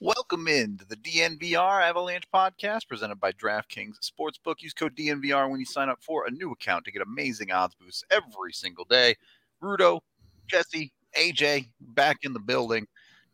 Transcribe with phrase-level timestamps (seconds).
[0.00, 4.56] Welcome in to the DNVR Avalanche podcast presented by DraftKings Sportsbook.
[4.60, 7.74] Use code DNVR when you sign up for a new account to get amazing odds
[7.74, 9.14] boosts every single day.
[9.62, 10.00] Rudo,
[10.48, 12.86] Jesse, AJ back in the building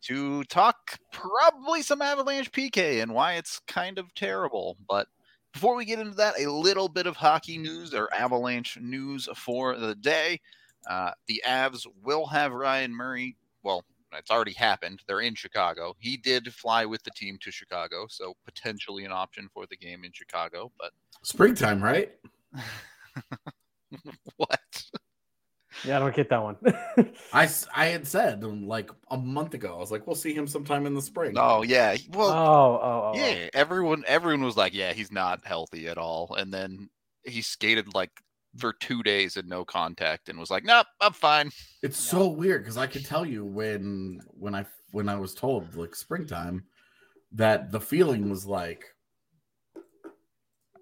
[0.03, 0.77] to talk
[1.11, 4.77] probably some Avalanche PK and why it's kind of terrible.
[4.89, 5.09] But
[5.53, 9.77] before we get into that, a little bit of hockey news or Avalanche news for
[9.77, 10.41] the day.
[10.89, 13.37] Uh, the Avs will have Ryan Murray.
[13.65, 13.85] Well,
[14.19, 15.01] it's already happened.
[15.07, 15.95] They're in Chicago.
[15.99, 20.05] He did fly with the team to Chicago, so potentially an option for the game
[20.05, 20.71] in Chicago.
[20.79, 20.93] But
[21.23, 22.13] springtime, right?
[24.37, 24.85] what?
[25.85, 26.57] Yeah, I don't get that one.
[27.33, 30.47] I, I had said um, like a month ago, I was like, we'll see him
[30.47, 31.35] sometime in the spring.
[31.37, 33.49] Oh yeah, well, oh, oh, oh, yeah.
[33.55, 36.89] Everyone, everyone was like, yeah, he's not healthy at all, and then
[37.25, 38.11] he skated like
[38.57, 41.51] for two days and no contact and was like, nope, I'm fine.
[41.83, 45.75] It's so weird because I could tell you when when I when I was told
[45.75, 46.65] like springtime
[47.33, 48.85] that the feeling was like,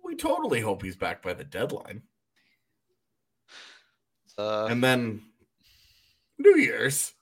[0.05, 2.03] we totally hope he's back by the deadline.
[4.37, 5.23] Uh, and then
[6.39, 7.13] New Year's.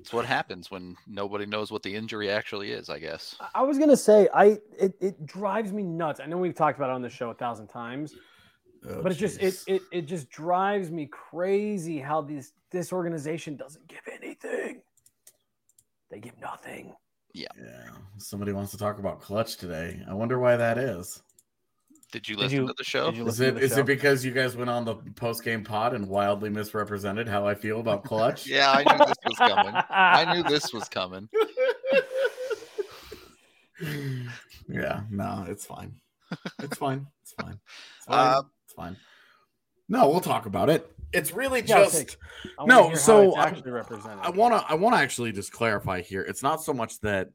[0.00, 3.36] It's what happens when nobody knows what the injury actually is, I guess.
[3.54, 6.20] I was gonna say, I it, it drives me nuts.
[6.20, 8.14] I know we've talked about it on the show a thousand times,
[8.88, 13.56] Oh, but it just it, it it just drives me crazy how this this organization
[13.56, 14.82] doesn't give anything.
[16.10, 16.94] They give nothing.
[17.34, 17.48] yeah.
[17.58, 17.90] Yeah.
[18.18, 20.02] Somebody wants to talk about clutch today.
[20.08, 21.22] I wonder why that is.
[22.10, 23.08] Did you Did listen you- to the show?
[23.10, 23.78] Is listen to it show?
[23.80, 27.54] it because you guys went on the post game pod and wildly misrepresented how I
[27.54, 28.46] feel about clutch?
[28.50, 29.74] Yeah, I knew this was coming.
[29.90, 31.28] I knew this was coming.
[34.68, 35.94] yeah, no, it's fine.
[36.60, 37.06] It's fine.
[37.22, 37.58] It's fine.
[37.96, 38.18] It's fine.
[38.18, 38.96] Uh, it's fine.
[39.88, 40.90] No, we'll talk about it.
[41.12, 42.16] It's really Yeah, just take-
[42.58, 42.94] I no.
[42.94, 43.48] So I.
[44.22, 46.22] I want to I want to actually just clarify here.
[46.22, 47.30] It's not so much that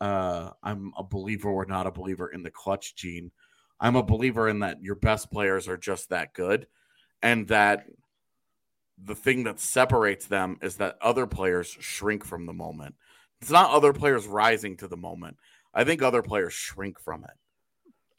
[0.00, 3.32] uh, I'm a believer or not a believer in the clutch gene.
[3.80, 6.66] I'm a believer in that your best players are just that good,
[7.22, 7.86] and that
[9.02, 12.94] the thing that separates them is that other players shrink from the moment.
[13.40, 15.38] It's not other players rising to the moment.
[15.74, 17.30] I think other players shrink from it.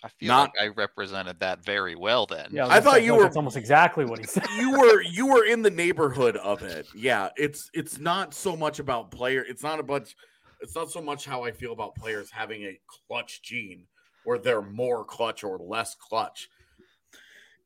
[0.03, 2.49] I feel Not- like I represented that very well then.
[2.51, 4.45] Yeah, was I thought say, you like, were- It's almost exactly what he said.
[4.57, 6.87] you were you were in the neighborhood of it.
[6.95, 9.45] Yeah, it's it's not so much about player.
[9.47, 10.15] It's not a bunch.
[10.61, 13.85] It's not so much how I feel about players having a clutch gene,
[14.25, 16.49] or they're more clutch or less clutch.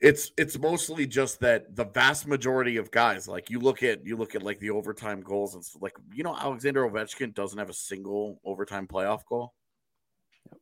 [0.01, 4.17] It's it's mostly just that the vast majority of guys, like you look at you
[4.17, 7.69] look at like the overtime goals and stuff, like you know Alexander Ovechkin doesn't have
[7.69, 9.53] a single overtime playoff goal.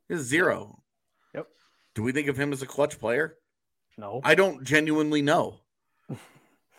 [0.08, 0.82] He has zero.
[1.95, 3.38] Do we think of him as a clutch player?
[3.98, 4.22] No.
[4.24, 5.60] I don't genuinely know.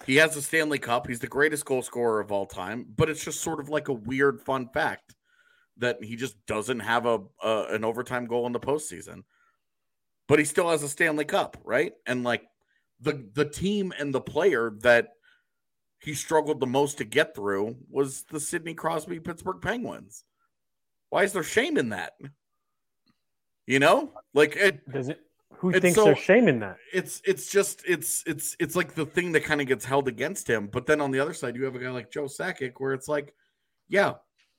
[0.06, 1.06] He has a Stanley Cup.
[1.06, 3.94] He's the greatest goal scorer of all time, but it's just sort of like a
[3.94, 5.14] weird fun fact
[5.78, 9.22] that he just doesn't have a, a an overtime goal in the postseason.
[10.28, 11.92] But he still has a Stanley Cup, right?
[12.06, 12.42] And like
[13.00, 15.08] the the team and the player that
[16.00, 20.24] he struggled the most to get through was the Sidney Crosby Pittsburgh Penguins.
[21.08, 22.12] Why is there shame in that?
[23.66, 25.20] You know, like it Does it?
[25.58, 26.76] Who thinks so- there's shame in that?
[26.92, 30.48] it's it's just it's it's it's like the thing that kind of gets held against
[30.48, 30.66] him.
[30.66, 33.08] But then on the other side, you have a guy like Joe Sakic, where it's
[33.08, 33.34] like,
[33.88, 34.14] yeah,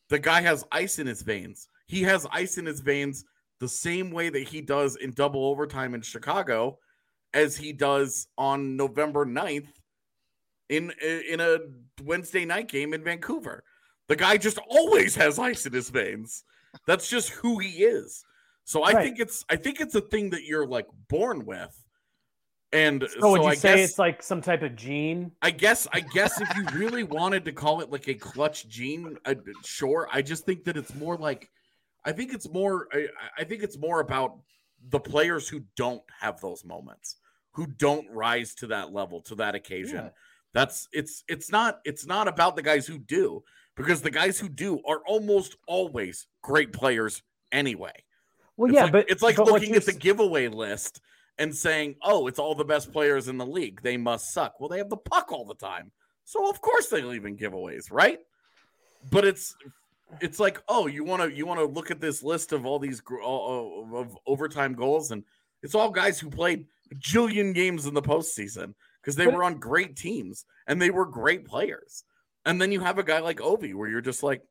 [0.10, 1.68] the guy has ice in his veins.
[1.88, 3.26] He has ice in his veins
[3.60, 6.80] the same way that he does in double overtime in Chicago,
[7.34, 9.68] as he does on November 9th
[10.70, 10.92] in
[11.30, 11.60] in a
[12.04, 13.64] Wednesday night game in Vancouver.
[14.08, 16.44] The guy just always has ice in his veins.
[16.88, 18.24] That's just who he is.
[18.66, 19.04] So I Right.
[19.04, 21.82] think it's I think it's a thing that you're like born with.
[22.72, 25.32] And So, so, would you I say guess it's like some type of gene?
[25.42, 29.18] I guess I guess if you really wanted to call it like a clutch gene,
[29.26, 30.10] uh, sure.
[30.12, 31.50] I just think that it's more like
[32.04, 33.08] I think it's more I,
[33.38, 34.40] I think it's more about
[34.90, 37.18] the players who don't have those moments,
[37.52, 40.06] who don't rise to that level, to that occasion.
[40.06, 40.10] Yeah.
[40.54, 43.44] That's it's it's not it's not about the guys who do
[43.78, 47.22] because the guys who do are almost always great players
[47.52, 48.05] anyway.
[48.58, 51.02] Well, It's yeah, like, but it's like but looking at the giveaway list
[51.38, 53.82] and saying, "Oh, it's all the best players in the league.
[53.82, 55.92] They must suck." Well, they have the puck all the time,
[56.24, 58.20] so of course they leave in giveaways, right?
[59.12, 59.56] But it's
[60.22, 62.80] it's like, oh, you want to you want to look at this list of all
[62.80, 65.24] these all- of uh, uh, of overtime goals, and
[65.62, 69.44] it's all guys who played a jillion games in the postseason because they But- were
[69.44, 72.04] on great teams and they were great players.
[72.46, 74.44] And then you have a guy like Ovi, where you're just like,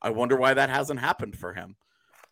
[0.00, 1.74] I wonder why that hasn't happened for him.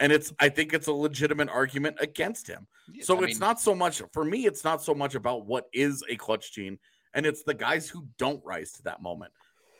[0.00, 2.66] And it's I think it's a legitimate argument against him.
[3.02, 5.66] So I it's mean, not so much for me, it's not so much about what
[5.72, 6.78] is a clutch gene,
[7.14, 9.32] and it's the guys who don't rise to that moment.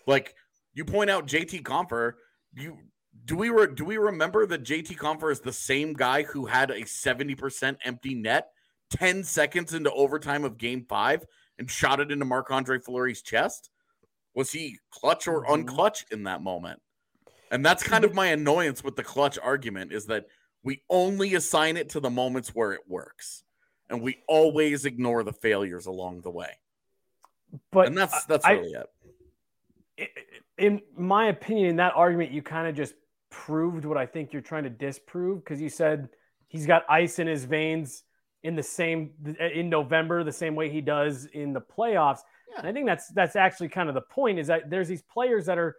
[0.07, 0.35] Like
[0.73, 2.15] you point out JT Compher,
[2.55, 2.79] you
[3.25, 6.71] do we re, do we remember that JT Compher is the same guy who had
[6.71, 8.49] a 70% empty net
[8.91, 11.25] 10 seconds into overtime of game five
[11.59, 13.71] and shot it into Marc Andre Fleury's chest?
[14.35, 15.65] Was he clutch or Mhm.
[15.65, 16.81] unclutch in that moment?
[17.55, 18.17] And that's kind of mm-hmm.
[18.17, 20.27] my annoyance with the clutch argument is that
[20.65, 23.45] we only assign it to the moments where it works.
[23.89, 26.59] And we always ignore the failures along the way.
[27.71, 28.75] but and that's that's I- really
[29.97, 30.11] it.
[30.59, 32.95] in my opinion, in that argument, you kind of just
[33.31, 36.09] proved what I think you're trying to disprove because you said
[36.49, 38.03] he's got ice in his veins
[38.43, 42.19] in the same in November, the same way he does in the playoffs.
[42.51, 42.59] Yeah.
[42.59, 45.47] And I think that's that's actually kind of the point is that there's these players
[45.47, 45.77] that are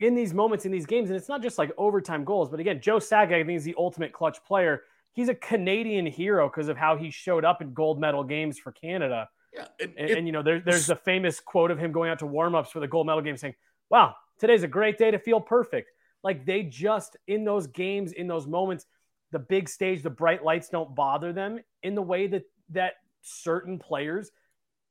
[0.00, 2.80] in these moments in these games, and it's not just like overtime goals, but again,
[2.80, 4.82] Joe Sakic, I think is the ultimate clutch player.
[5.12, 8.72] He's a Canadian hero because of how he showed up in gold medal games for
[8.72, 9.28] Canada.
[9.52, 9.66] Yeah.
[9.80, 12.18] And, And, it- and, you know, there, there's a famous quote of him going out
[12.20, 13.54] to warmups for the gold medal game saying,
[13.90, 15.90] Wow, today's a great day to feel perfect.
[16.24, 18.86] Like they just, in those games, in those moments,
[19.30, 23.78] the big stage, the bright lights don't bother them in the way that, that certain
[23.78, 24.30] players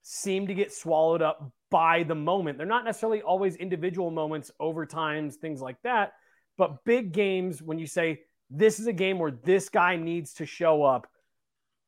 [0.04, 2.58] seem to get swallowed up by the moment.
[2.58, 6.14] They're not necessarily always individual moments, overtimes, things like that.
[6.58, 10.46] But big games, when you say, This is a game where this guy needs to
[10.46, 11.08] show up,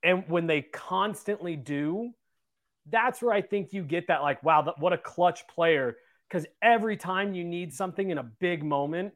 [0.02, 2.12] and when they constantly do,
[2.90, 5.98] that's where I think you get that like, wow, what a clutch player.
[6.30, 9.14] Because every time you need something in a big moment,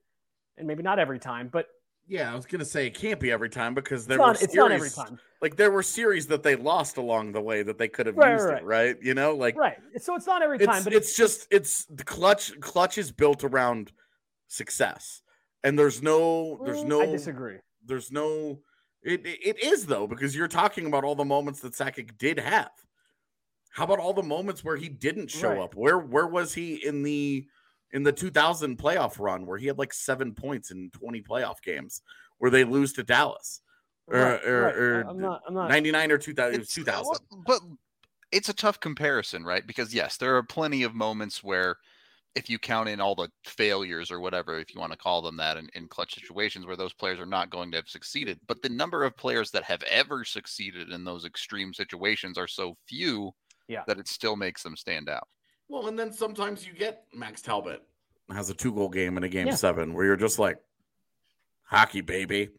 [0.58, 1.68] and maybe not every time, but
[2.10, 4.34] yeah, I was gonna say it can't be every time because there it's, not, were
[4.34, 5.20] it's series, not every time.
[5.42, 8.34] like there were series that they lost along the way that they could have Right,
[8.34, 8.98] used right, it, right?
[9.02, 9.78] You know, like Right.
[9.98, 13.44] So it's not every time, it's but it's just it's the clutch clutch is built
[13.44, 13.92] around
[14.48, 15.22] success.
[15.64, 17.58] And there's no there's Mm, no I disagree.
[17.86, 18.60] there's no
[19.04, 22.40] it, it it is though because you're talking about all the moments that Sakic did
[22.40, 22.72] have.
[23.72, 25.62] How about all the moments where he didn't show Right.
[25.62, 25.76] up?
[25.76, 27.46] Where where was he in the
[27.92, 32.02] in the 2000 playoff run where he had like 7 points in 20 playoff games
[32.38, 33.62] where they lose to Dallas?
[34.08, 34.76] Or, er, er, Right, er, or, right.
[35.06, 35.42] or I'm not.
[35.48, 35.70] I'm not.
[35.70, 37.06] 99 or 2000 It's- 2000.
[37.32, 37.62] well, But
[38.32, 39.66] it's a tough comparison, right?
[39.66, 41.78] Because yes, there are plenty of moments where
[42.36, 45.36] if you count in all the failures or whatever, if you want to call them
[45.38, 48.40] that, in, in clutch situations where those players are not going to have succeeded.
[48.48, 52.78] But the number of players that have ever succeeded in those extreme situations are so
[52.88, 53.32] few
[53.68, 53.84] Yeah.
[53.88, 55.28] that it still makes them stand out.
[55.70, 57.84] Well, and then sometimes you get Max Talbot
[58.32, 59.56] has a two goal game in a game Yeah.
[59.56, 60.58] seven where you're just like
[61.64, 62.50] hockey baby.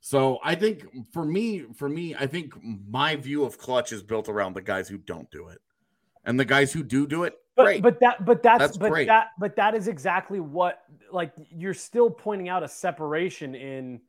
[0.00, 4.28] So I think for me, for me, I think my view of clutch is built
[4.28, 5.60] around the guys who don't do it,
[6.24, 7.34] and the guys who do do it.
[7.54, 7.82] but, great.
[7.82, 9.06] but that but that's, That's but great.
[9.08, 10.80] that but that is exactly what
[11.12, 14.00] like you're still pointing out a separation in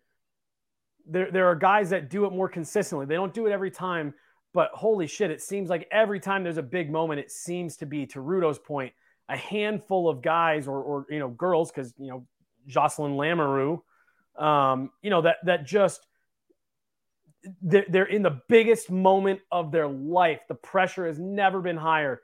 [1.05, 4.13] there there are guys that do it more consistently they don't do it every time
[4.53, 7.85] but holy shit it seems like every time there's a big moment it seems to
[7.85, 8.93] be to rudo's point
[9.29, 12.25] a handful of guys or or you know girls because you know
[12.67, 13.81] jocelyne lamoureux
[14.37, 16.05] um you know that that just
[17.61, 22.21] they're, they're in the biggest moment of their life the pressure has never been higher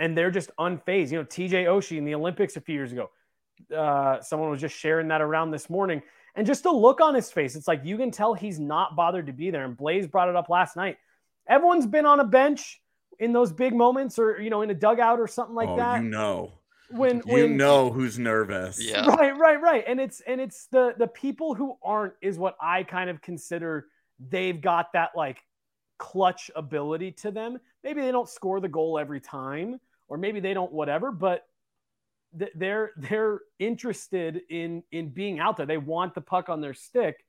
[0.00, 1.12] and they're just unfazed.
[1.12, 3.10] You know, TJ Oshie in the Olympics a few years ago.
[3.74, 6.02] Uh, someone was just sharing that around this morning.
[6.34, 9.26] And just the look on his face, it's like you can tell he's not bothered
[9.26, 9.64] to be there.
[9.64, 10.96] And Blaze brought it up last night.
[11.50, 12.80] Everyone's been on a bench
[13.18, 16.02] in those big moments or, you know, in a dugout or something like oh, that.
[16.02, 16.52] You know.
[16.90, 18.82] When, you when know who's nervous.
[18.82, 19.06] Yeah.
[19.06, 19.84] Right, right, right.
[19.86, 23.86] And it's and it's the the people who aren't is what I kind of consider
[24.28, 25.44] they've got that like
[25.98, 27.58] clutch ability to them.
[27.84, 29.78] Maybe they don't score the goal every time,
[30.08, 31.46] or maybe they don't whatever, but
[32.36, 35.66] th- they're they're interested in in being out there.
[35.66, 37.24] They want the puck on their stick.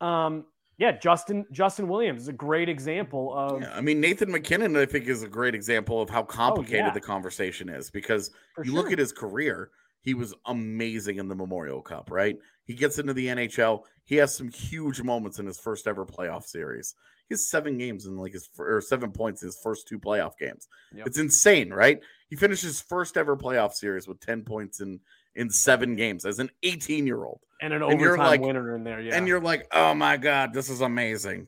[0.00, 0.44] Um,
[0.78, 4.86] yeah, Justin Justin Williams is a great example of Yeah, I mean Nathan MacKinnon, I
[4.86, 6.92] think, is a great example of how oh, complicated Oh, yeah.
[6.92, 8.82] the conversation is because for you sure.
[8.82, 12.36] look at his career, he was amazing in the Memorial Cup, right?
[12.64, 13.82] He gets into the NHL.
[14.04, 16.94] He has some huge moments in his first ever playoff series.
[17.28, 20.36] He has seven games in like his or seven points in his first two playoff
[20.38, 20.68] games.
[20.94, 21.06] Yep.
[21.06, 22.00] It's insane, right?
[22.28, 25.00] He finished his first ever playoff series with 10 points in
[25.36, 27.40] in seven games as an 18 year old.
[27.62, 29.00] and an and you're overtime like- winner in there.
[29.00, 31.46] Yeah, And you're like, oh my God, this is amazing.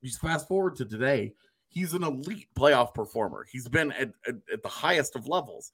[0.00, 1.34] You fast forward to today.
[1.68, 3.44] He's an elite playoff performer.
[3.50, 5.72] He's been at, at, at the highest of levels.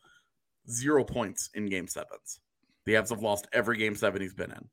[0.68, 2.40] Zero points in game sevens.
[2.86, 4.68] The Avs have lost every game seven he's been in.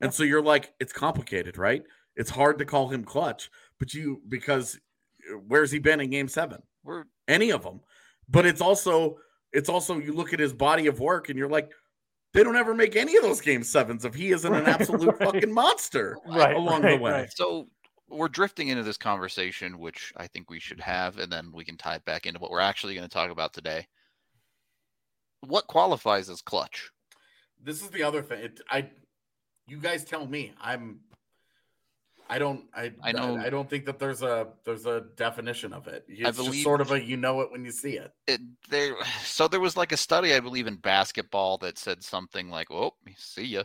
[0.00, 1.82] And so you're like, it's complicated, right?
[2.16, 4.78] It's hard to call him clutch, but you, because
[5.30, 6.62] uh, where's he been in game seven?
[6.84, 7.80] We're Any of them.
[8.28, 9.18] But it's also,
[9.52, 11.70] it's also, you look at his body of work and you're like,
[12.34, 15.32] they don't ever make any of those game sevens if he isn't an absolute right.
[15.32, 17.12] fucking monster Right, along right, the way.
[17.12, 17.32] right.
[17.32, 17.68] so
[18.08, 21.76] we're drifting into this conversation, which I think we should have, and then we can
[21.78, 23.86] tie it back into what we're actually going to talk about today.
[25.46, 26.90] What qualifies as clutch?
[27.62, 28.44] This is the other thing.
[28.44, 28.90] It, I,
[29.66, 30.52] you guys tell me.
[30.60, 31.00] I'm.
[32.32, 32.64] I don't.
[32.74, 32.92] I.
[33.02, 36.06] I know- I, don't think that there's a there's a definition of it.
[36.08, 38.10] It's believe- just sort of a you know it when you see it.
[38.26, 42.48] It, there, so there was like a study, I believe, in basketball that said something
[42.48, 43.64] like, "Oh, see ya."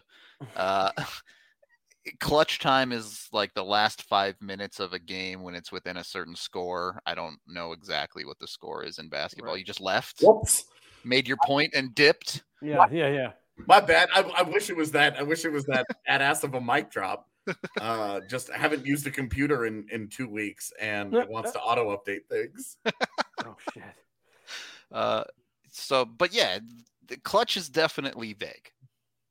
[0.57, 0.91] Uh,
[2.19, 6.03] clutch time is like the last five minutes of a game when it's within a
[6.03, 7.01] certain score.
[7.05, 9.53] I don't know exactly what the score is in basketball.
[9.53, 9.59] Right.
[9.59, 10.65] You just left, Whoops.
[11.05, 12.43] made your point, and dipped.
[12.61, 13.31] yeah, yeah, yeah.
[13.65, 14.09] My bad.
[14.13, 15.17] I, I wish it was that.
[15.17, 17.29] I wish it was that badass of a mic drop.
[17.79, 21.95] Uh, just haven't used a computer in in two weeks, and it wants to auto
[21.95, 22.77] update things.
[23.45, 23.83] Oh shit.
[24.91, 25.23] Uh,
[25.71, 26.59] so, but yeah,
[27.07, 28.71] the clutch is definitely vague.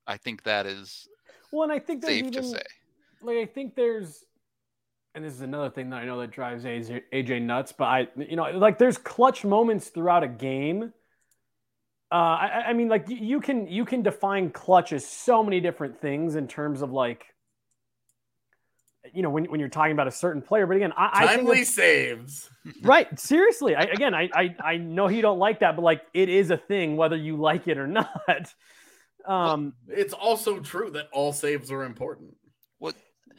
[0.06, 1.08] I think that is
[1.52, 2.62] Well, and I think there's safe even to say.
[3.22, 4.24] like I think there's,
[5.14, 7.72] and this is another thing that I know that drives AJ, AJ nuts.
[7.76, 10.92] But I, you know, like there's clutch moments throughout a game.
[12.12, 15.60] Uh, I, I mean, like you, you can you can define clutch as so many
[15.60, 17.26] different things in terms of like,
[19.14, 20.66] you know, when when you're talking about a certain player.
[20.66, 22.50] But again, I, I think Timely it's- saves.
[22.82, 26.28] right seriously I, again I, I i know you don't like that but like it
[26.28, 28.52] is a thing whether you like it or not
[29.24, 32.34] um It's also true that all saves are important.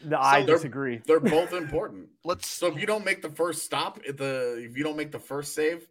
[0.05, 2.07] the, i they're- disagree They're both important.
[2.23, 5.11] Let's So if you don't make the first stop at the if you don't make
[5.11, 5.85] the first save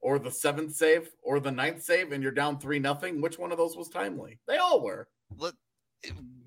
[0.00, 3.50] or the seventh save or the ninth save and you're down three nothing, which one
[3.50, 4.38] of those was timely?
[4.46, 5.08] They all were.
[5.38, 5.54] let.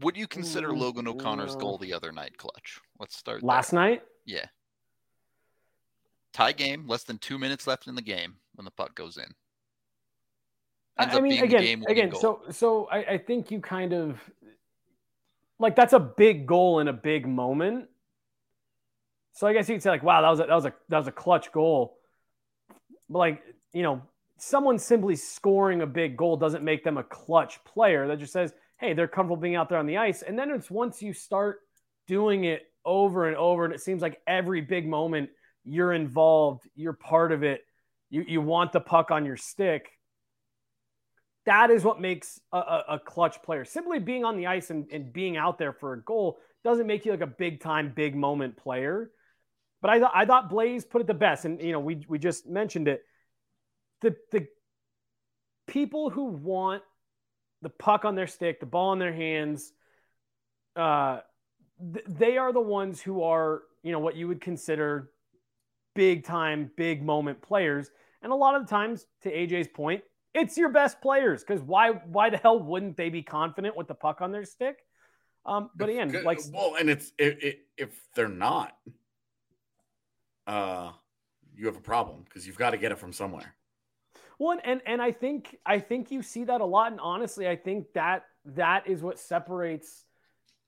[0.02, 2.80] Would you consider Logan O'Connor's goal the other night clutch?
[3.00, 3.42] Let's start.
[3.42, 3.48] there.
[3.48, 4.46] last night Yeah.
[6.34, 9.26] Tie game, less than two minutes left in the game when the puck goes in.
[11.00, 12.22] Ends I, I mean again again goal.
[12.22, 14.20] so so I, I think you kind of
[15.58, 17.88] like that's a big goal in a big moment
[19.32, 20.98] so i guess you could say like wow that was a that was a that
[20.98, 21.98] was a clutch goal
[23.10, 24.02] but like you know
[24.38, 28.54] someone simply scoring a big goal doesn't make them a clutch player that just says
[28.80, 31.60] hey they're comfortable being out there on the ice and then it's once you start
[32.08, 35.30] doing it over and over and it seems like every big moment
[35.64, 37.62] you're involved you're part of it
[38.10, 39.90] you, you want the puck on your stick
[41.46, 43.66] that is what makes a, a, a clutch player.
[43.66, 47.06] Simply being on the ice and, and being out there for a goal doesn't make
[47.06, 49.10] you like a big time, big moment player.
[49.82, 52.20] But I thought I thought Blaze put it the best, and you know we we
[52.20, 53.02] just mentioned it.
[54.02, 54.46] The the
[55.68, 56.84] people who want
[57.62, 59.74] the puck on their stick, the ball in their hands,
[60.76, 61.20] uh,
[61.94, 65.12] th- they are the ones who are you know what you would consider
[65.96, 67.90] big time, big moment players.
[68.22, 71.92] And a lot of the times, to AJ's point, it's your best players because why
[71.92, 74.78] why the hell wouldn't they be confident with the puck on their stick?
[75.46, 78.76] Um, but again, like well, and it's if, if if they're not,
[80.48, 80.92] uh,
[81.56, 83.56] you have a problem because you've got to get it from somewhere.
[84.40, 86.92] One and and I think I think you see that a lot.
[86.92, 90.06] And honestly, I think that that is what separates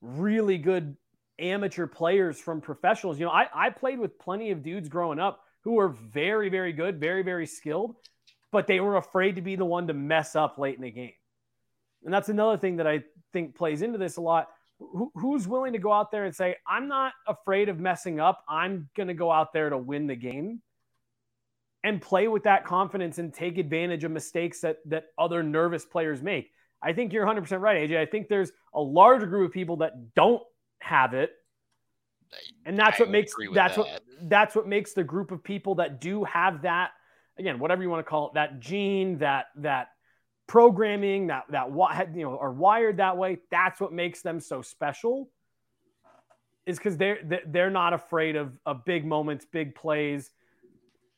[0.02, 0.98] really good
[1.40, 3.18] amateur players from professionals.
[3.18, 6.74] You know, I, I played with plenty of dudes growing up who were very, very
[6.74, 7.96] good, very, very skilled,
[8.52, 11.14] but they were afraid to be the one to mess up late in the game.
[12.04, 14.50] And that's another thing that I think plays into this a lot.
[14.80, 18.44] who, who's willing to go out there and say, I'm not afraid of messing up.
[18.50, 20.62] I'm going to go out there to win the game
[21.84, 26.22] and play with that confidence and take advantage of mistakes that, that other nervous players
[26.22, 26.52] make.
[26.82, 27.98] I think you're 100% right, AJ.
[27.98, 30.42] I think there's a larger group of people that don't
[30.80, 31.32] have it.
[32.66, 33.82] And that's I what makes that's that.
[33.82, 36.92] what that's what makes the group of people that do have that
[37.38, 39.90] again, whatever you want to call it, that gene, that that
[40.48, 41.70] programming that that
[42.14, 45.30] you know are wired that way that's what makes them so special
[46.66, 50.30] is because they're they're not afraid of, of big moments big plays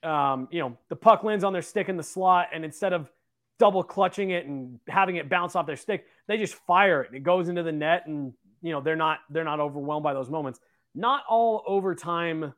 [0.04, 3.12] um, you know the puck lands on their stick in the slot and instead of
[3.60, 7.16] double clutching it and having it bounce off their stick they just fire it and
[7.16, 10.30] it goes into the net and you know they're not they're not overwhelmed by those
[10.30, 10.60] moments
[10.96, 12.54] not all overtime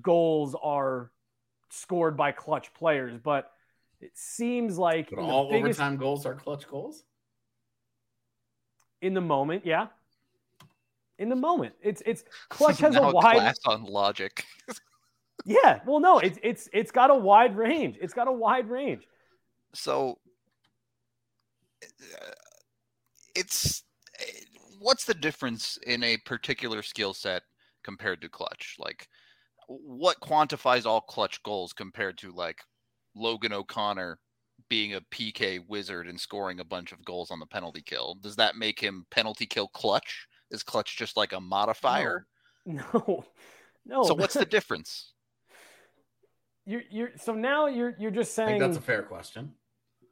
[0.00, 1.10] goals are
[1.68, 3.52] scored by clutch players but
[4.00, 7.04] it seems like but all biggest, overtime goals are clutch goals.
[9.02, 9.88] In the moment, yeah.
[11.18, 14.44] In the moment, it's it's clutch has a wide class on logic.
[15.44, 17.98] yeah, well, no, it's it's it's got a wide range.
[18.00, 19.06] It's got a wide range.
[19.74, 20.18] So
[21.82, 22.30] uh,
[23.34, 23.84] it's
[24.78, 27.42] what's the difference in a particular skill set
[27.84, 28.76] compared to clutch?
[28.78, 29.08] Like,
[29.68, 32.60] what quantifies all clutch goals compared to like
[33.14, 34.18] Logan O'Connor
[34.68, 38.16] being a PK wizard and scoring a bunch of goals on the penalty kill.
[38.20, 40.26] Does that make him penalty kill clutch?
[40.50, 42.26] Is clutch just like a modifier?
[42.66, 43.24] No.
[43.86, 44.02] No.
[44.02, 45.14] So what's the difference?
[46.70, 49.52] You're you're so now you're you're just saying that's a fair question.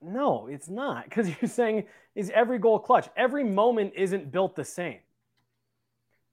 [0.03, 1.85] No, it's not because you're saying
[2.15, 3.09] is every goal clutch.
[3.17, 4.99] Every moment isn't built the same.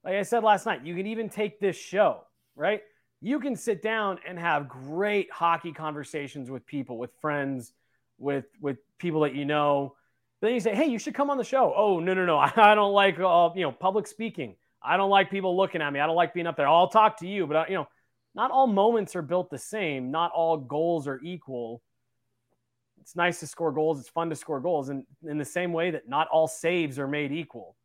[0.04, 2.22] Like I said last night, you can even take this show,
[2.54, 2.82] right?
[3.20, 7.72] you can sit down and have great hockey conversations with people, with friends,
[8.18, 9.96] with with people that you know.
[10.40, 12.38] But then you say, "Hey, you should come on the show." Oh, no, no, no,
[12.56, 14.56] I don't like uh, you know public speaking.
[14.82, 16.00] I don't like people looking at me.
[16.00, 16.68] I don't like being up there.
[16.68, 17.88] I'll talk to you, but uh, you know,
[18.36, 20.12] not all moments are built the same.
[20.12, 21.82] Not all goals are equal.
[23.00, 23.98] It's nice to score goals.
[23.98, 27.08] It's fun to score goals, and in the same way that not all saves are
[27.08, 27.76] made equal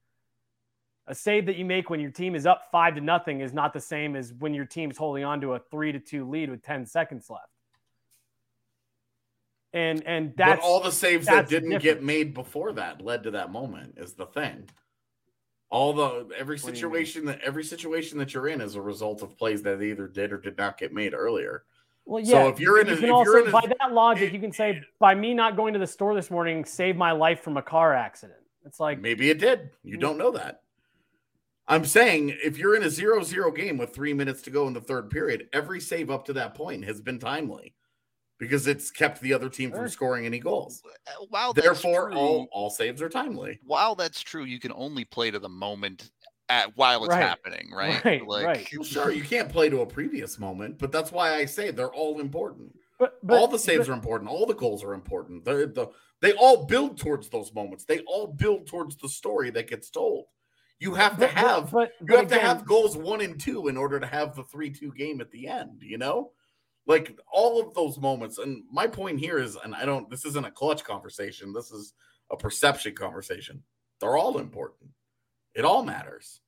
[1.08, 3.74] a save that you make when your team is up five to nothing is not
[3.74, 6.62] the same as when your team's holding on to a three to two lead with
[6.64, 7.46] 10 seconds left.
[9.74, 13.32] And and that's but all the saves that didn't get made before that led to
[13.32, 14.70] that moment is the thing.
[15.72, 19.64] All the every situation that every situation that you're in is a result of plays
[19.64, 21.64] that either did or did not get made earlier.
[22.06, 22.44] Well, yeah.
[22.44, 24.52] So if you're in, if you a, can also, a, by that logic, you can
[24.52, 27.62] say by me not going to the store this morning saved my life from a
[27.62, 28.40] car accident.
[28.66, 29.70] It's like maybe it did.
[29.84, 30.02] You mm.
[30.02, 30.62] don't know that.
[31.68, 34.82] I'm saying if you're in a zero-zero game with three minutes to go in the
[34.82, 37.76] third period, every save up to that point has been timely
[38.42, 40.82] because it's kept the other team from scoring any goals.
[41.06, 43.60] Uh, while therefore true, all all saves are timely.
[43.64, 46.10] While that's true, you can only play to the moment
[46.50, 47.22] at while it's right.
[47.22, 48.04] happening, right?
[48.04, 48.68] Right, like, right.
[48.76, 51.94] Well, sure, you can't play to a previous moment, but that's why I say they're
[51.94, 52.76] all important.
[52.98, 54.30] But, but all the saves but, are important.
[54.30, 55.46] All the goals are important.
[55.46, 55.88] The, the,
[56.20, 57.86] they all build towards those moments.
[57.86, 60.26] They all build towards the story that gets told.
[60.80, 63.68] You have to have but, but, you have again, to have goals one and two
[63.68, 65.82] in order to have the three two game at the end.
[65.82, 66.32] You know,
[66.88, 68.38] like all of those moments.
[68.38, 70.10] And my point here is, and I don't.
[70.10, 71.54] This isn't a clutch conversation.
[71.54, 71.94] This is
[72.32, 73.64] a perception conversation.
[74.00, 74.92] They're all important.
[75.54, 76.42] It all matters.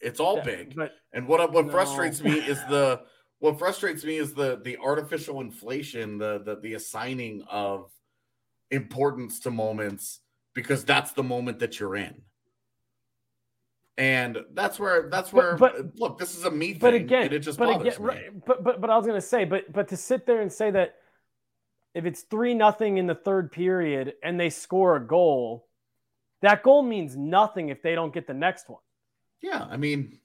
[0.00, 0.74] It's all yeah, big.
[0.74, 1.72] But, and what what no.
[1.72, 3.02] frustrates me is the
[3.38, 7.90] what frustrates me is the the artificial inflation, the the the assigning of
[8.70, 10.20] importance to moments
[10.54, 12.22] because that's the moment that you're in
[14.02, 17.32] and that's where that's where but, but look this is a me but thing, again
[17.32, 19.86] it just but again right, but but but i was going to say but but
[19.86, 20.96] to sit there and say that
[21.94, 25.68] if it's three nothing in the third period and they score a goal
[26.40, 28.80] that goal means nothing if they don't get the next one.
[29.40, 30.18] Yeah i mean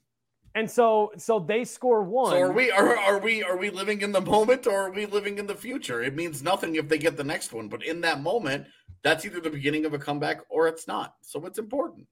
[0.56, 2.32] and so so they score one.
[2.32, 5.06] so are we are, are we are we living in the moment or are we
[5.06, 6.02] living in the future?
[6.02, 8.66] It means nothing if they get the next one but in that moment
[9.04, 11.14] that's either the beginning of a comeback or it's not.
[11.22, 12.08] So it's important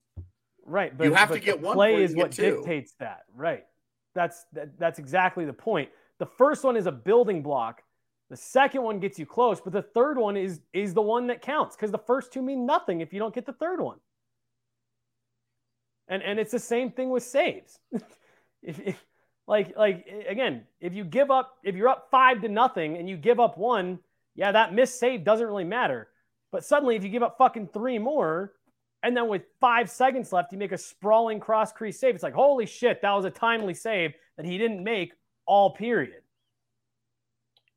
[0.66, 1.74] Right, but you have but to get one.
[1.74, 3.22] Play is what dictates that.
[3.34, 3.64] Right.
[4.14, 5.90] That's that, that's exactly the point.
[6.18, 7.82] The first one is a building block.
[8.30, 11.40] The second one gets you close, but the third one is is the one that
[11.40, 13.98] counts because the first two mean nothing if you don't get the third one.
[16.08, 17.78] And and it's the same thing with saves.
[18.62, 19.04] if, if
[19.46, 23.16] like like again, if you give up, if you're up five to nothing and you
[23.16, 24.00] give up one,
[24.34, 26.08] yeah, that missed save doesn't really matter.
[26.50, 28.54] But suddenly, if you give up fucking three more,
[29.06, 32.16] and then with five seconds left, you make a sprawling cross crease save.
[32.16, 35.12] It's like, holy shit, that was a timely save that he didn't make
[35.46, 36.22] all period.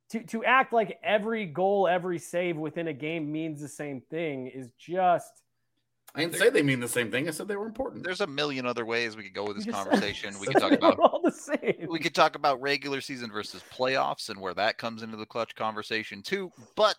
[0.09, 4.47] To, to act like every goal, every save within a game means the same thing
[4.47, 5.43] is just
[6.15, 7.27] I didn't say they mean the same thing.
[7.27, 8.03] I said they were important.
[8.03, 10.33] There's a million other ways we could go with this conversation.
[10.39, 11.85] We They could talk about all the same.
[11.87, 15.53] we could talk about regular season versus playoffs and where that comes into the clutch
[15.53, 16.51] conversation too.
[16.75, 16.95] But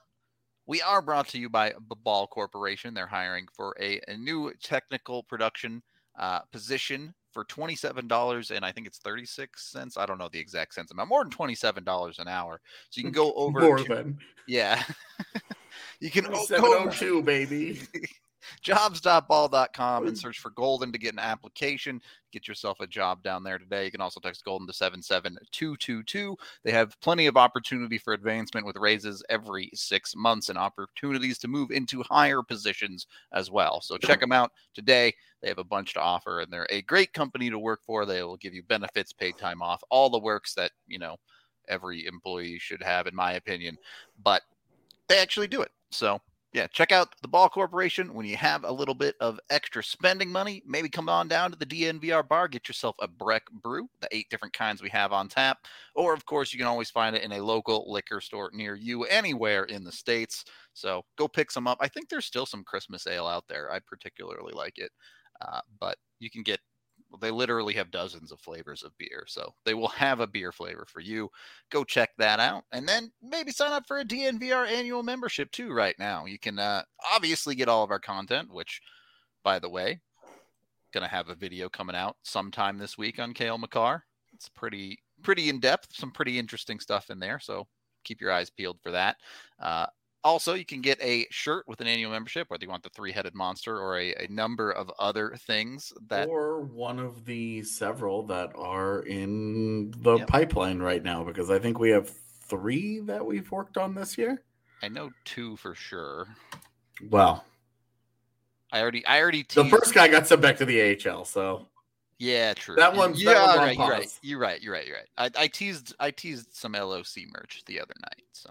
[0.71, 2.95] we are brought to you by B- Ball Corporation.
[2.95, 5.83] They're hiring for a, a new technical production
[6.17, 9.97] uh, position for twenty-seven dollars and I think it's thirty-six cents.
[9.97, 11.09] I don't know the exact cents amount.
[11.09, 12.61] More than twenty-seven dollars an hour.
[12.91, 13.61] So you can go over.
[13.61, 14.83] More to- than yeah.
[16.01, 17.81] you can go over- oh two, baby.
[18.63, 20.19] jobs.ball.com and hmm.
[20.19, 22.01] search for Golden to get an application.
[22.33, 23.85] Get yourself a job down there today.
[23.85, 26.37] You can also text Golden to 77222.
[26.63, 31.49] They have plenty of opportunity for advancement with raises every six months and opportunities to
[31.49, 33.81] move into higher positions as well.
[33.81, 35.13] So check them out today.
[35.43, 38.07] They have a bunch to offer and they're a great company to work for.
[38.07, 41.17] They will give you benefits, paid time off, all the works that, you know,
[41.69, 43.77] every employee should have, in my opinion.
[44.23, 44.43] But
[45.09, 45.71] they actually do it.
[45.91, 46.21] So
[46.53, 50.33] yeah, check out the Ball Corporation when you have a little bit of extra spending
[50.33, 50.63] money.
[50.67, 54.29] Maybe come on down to the DNVR bar, get yourself a Breck brew, the eight
[54.31, 55.59] different kinds we have on tap.
[55.95, 59.05] Or, of course, you can always find it in a local liquor store near you,
[59.05, 60.45] anywhere in the States.
[60.75, 61.79] So go pick some up.
[61.81, 63.71] I think there's still some Christmas ale out there.
[63.71, 64.91] I particularly like it.
[65.41, 66.59] Uh, but you can get,
[67.21, 69.25] they literally have dozens of flavors of beer.
[69.27, 71.31] So they will have a beer flavor for you.
[71.71, 75.73] Go check that out and then maybe sign up for a dnvr annual membership too
[75.73, 76.27] right now.
[76.27, 78.81] You can uh, obviously get all of our content which
[79.43, 80.01] by the way
[80.93, 85.49] gonna have a video coming out sometime this week on cale makar it's pretty pretty
[85.49, 87.67] in depth some pretty interesting stuff in there so
[88.05, 89.17] keep your eyes peeled for that.
[89.61, 89.87] Uh,
[90.23, 93.35] also you can get a shirt with an annual membership whether you want the three-headed
[93.35, 98.51] monster or a, a number of other things that or one of the several that
[98.55, 100.27] are in the Yep.
[100.29, 104.43] pipeline right now because I think we have three that we've worked on this year.
[104.83, 106.27] i know two for sure
[107.09, 107.45] Well,
[108.73, 111.67] i already i already the first guy got sent back to the AHL, so
[112.19, 112.77] Yeah, true.
[112.77, 114.19] That one, yeah, that one's on right, you're right.
[114.23, 114.63] You're right.
[114.63, 114.87] You're right.
[114.87, 115.09] You're right.
[115.37, 118.51] I, I teased I teased some LOC merch the other night, so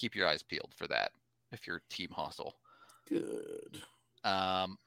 [0.00, 1.12] keep your eyes peeled for that
[1.52, 2.56] if you're Team Hustle.
[3.08, 3.82] good.
[4.24, 4.78] Um,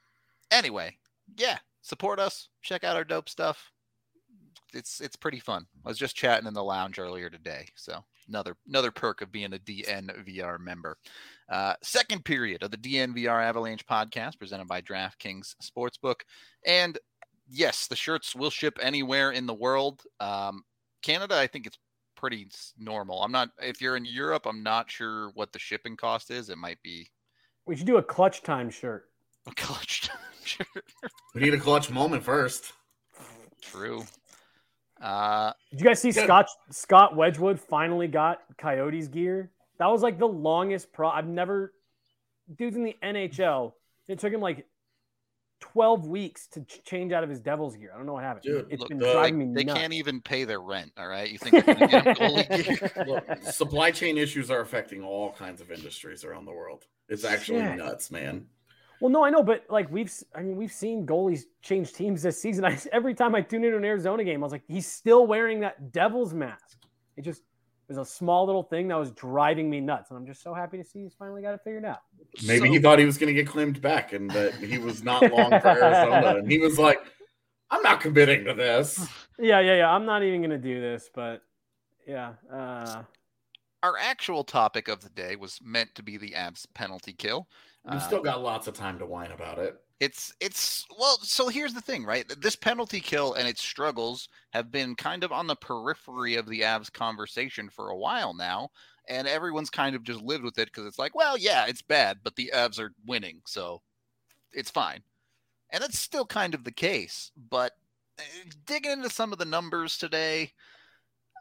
[0.52, 0.98] anyway,
[1.38, 2.50] yeah, support us.
[2.62, 3.72] Check out our dope stuff.
[4.74, 5.66] It's it's pretty fun.
[5.86, 9.54] I was just chatting in the lounge earlier today, so another another perk of being
[9.54, 10.98] a DNVR member.
[11.50, 16.22] Uh, second period of the DNVR Avalanche podcast presented by DraftKings Sportsbook,
[16.66, 16.98] and
[17.48, 20.02] yes, the shirts will ship anywhere in the world.
[20.20, 20.64] Um,
[21.04, 21.78] Canada, I think it's
[22.24, 22.48] pretty
[22.80, 23.22] normal.
[23.22, 26.50] I'm not if you're in Europe, I'm not sure what the shipping cost is.
[26.50, 27.10] It might be
[27.66, 29.10] We should do a clutch time shirt.
[29.46, 30.68] a clutch time shirt.
[31.36, 32.72] We need a clutch moment first.
[33.62, 34.04] True.
[35.02, 36.24] Uh, Did you guys see Yeah.
[36.24, 39.52] Scott Scott Wedgewood finally got Coyotes gear?
[39.80, 41.10] That was like the longest pro.
[41.10, 41.74] I've never.
[42.56, 43.74] Dude's in the NHL.
[44.08, 44.66] It took him like
[45.64, 47.92] twelve weeks to change out of his Devils gear.
[47.94, 48.44] I don't know what happened.
[48.44, 49.80] Dude, it's look, been the- they, driving me they nuts.
[49.80, 50.92] can't even pay their rent.
[50.98, 53.06] All right, you think they're get goalie gear?
[53.08, 56.86] Look, supply chain issues are affecting all kinds of industries around the world.
[57.08, 57.78] It's actually Shit.
[57.78, 58.46] nuts, man.
[59.00, 62.22] Well, no, I know, but like we've, s- I mean, we've seen goalies change teams
[62.22, 62.66] this season.
[62.66, 65.62] I, every time I tune into an Arizona game, I was like, he's still wearing
[65.62, 66.78] that Devils mask.
[67.16, 67.42] It just
[67.88, 70.78] was a small little thing that was driving me nuts, and I'm just so happy
[70.78, 72.00] to see he's finally got it figured out.
[72.46, 75.04] Maybe So- he thought he was going to get claimed back and that he was
[75.04, 76.38] not long for Arizona.
[76.38, 77.00] And he was like,
[77.70, 79.00] I'm not committing to this.
[79.40, 79.90] Yeah, yeah, yeah.
[79.92, 81.42] I'm not even gonna do this, but
[82.08, 82.34] yeah.
[82.52, 83.02] Uh,
[83.82, 87.48] Our actual topic of the day was meant to be the Avs penalty kill.
[87.86, 89.82] We've Uh, still got lots of time to whine about it.
[90.00, 92.28] It's it's well, so here's the thing, right?
[92.42, 96.62] This penalty kill and its struggles have been kind of on the periphery of the
[96.62, 98.70] Avs conversation for a while now,
[99.08, 102.20] and everyone's kind of just lived with it because it's like, well, yeah, it's bad,
[102.24, 103.82] but the Avs are winning, so
[104.54, 105.04] it's fine.
[105.72, 107.74] And that's still kind of the case, but
[108.20, 108.24] uh,
[108.66, 110.54] digging into some of the numbers today,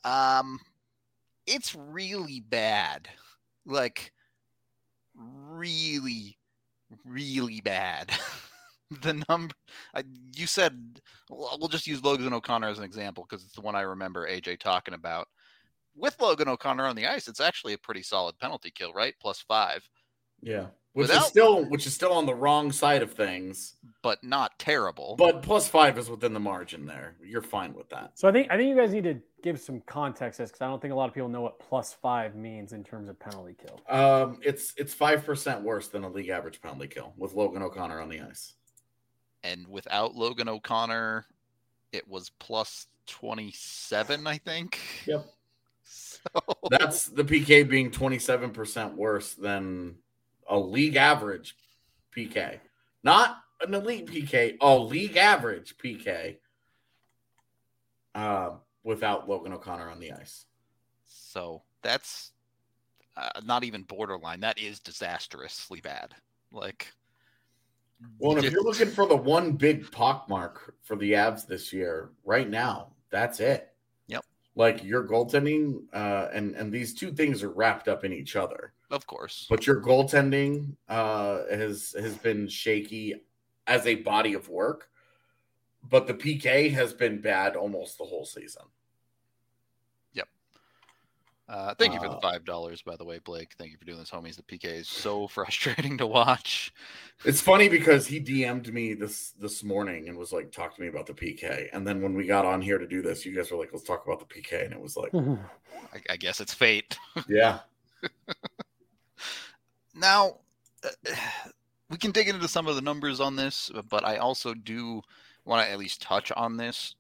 [0.05, 0.61] um
[1.47, 3.09] it's really bad.
[3.67, 4.13] Like
[5.49, 6.37] really
[7.05, 8.11] really bad.
[9.03, 9.55] the number
[9.95, 10.05] I,
[10.35, 13.75] you said, well, we'll just use Logan O'Connor as an example because it's the one
[13.75, 15.29] I remember AJ talking about.
[15.95, 19.15] With Logan O'Connor on the ice, it's actually a pretty solid penalty kill, right?
[19.21, 19.87] Plus five,
[20.41, 20.67] Yeah.
[20.95, 23.77] Which is still which is still on the wrong side of things.
[24.03, 25.15] but not terrible.
[25.17, 27.17] But plus five is within the margin there.
[27.25, 28.13] You're fine with that.
[28.15, 30.67] so I think I think you guys need to give some context this because I
[30.69, 33.57] don't think a lot of people know what plus five means in terms of penalty
[33.59, 33.81] kill.
[33.89, 38.01] Um, it's it's five percent worse than a league average penalty kill with Logan O'Connor
[38.01, 38.55] on the ice.
[39.43, 41.27] and without Logan O'Connor,
[41.93, 44.79] it was plus 27, I think.
[45.07, 45.27] Yep.
[45.85, 46.21] So,
[46.71, 49.97] That's the PK being twenty seven percent worse than
[50.49, 51.57] a league average
[52.17, 52.59] PK.
[53.03, 56.37] not an elite PK, oh, league average PK
[58.15, 58.51] uh,
[58.83, 60.47] without Logan O'Connor on the ice.
[61.07, 62.33] So that's
[63.17, 64.41] uh, not even borderline.
[64.41, 66.15] That is disastrously bad.
[66.51, 66.93] Like,
[68.19, 72.49] well, if you're looking for the one big pockmark for the Avs this year, right
[72.49, 73.72] now, that's it.
[74.55, 78.75] Like your goaltending, uh, and and these two things are wrapped up in each other.
[78.91, 79.47] Of course.
[79.49, 83.15] But your goaltending uh, has has been shaky
[83.67, 84.91] as a body of work,
[85.89, 88.65] but the PK has been bad almost the whole season.
[91.53, 93.53] Uh, thank you for the five dollars, by the way, Blake.
[93.59, 94.37] Thank you for doing this, homies.
[94.37, 96.73] The PK is so frustrating to watch.
[97.27, 100.89] It's funny because he DM'd me this this morning and was like, "Talk to me
[100.89, 103.51] about the PK." And then when we got on here to do this, you guys
[103.51, 106.55] were like, "Let's talk about the PK," and it was like, I, I guess it's
[106.55, 106.97] fate.
[107.29, 107.59] "Yeah,
[109.95, 110.39] Now,
[110.83, 110.89] uh,
[111.91, 115.03] we can dig into some of the numbers on this, but I also do
[115.45, 116.95] want to at least touch on this.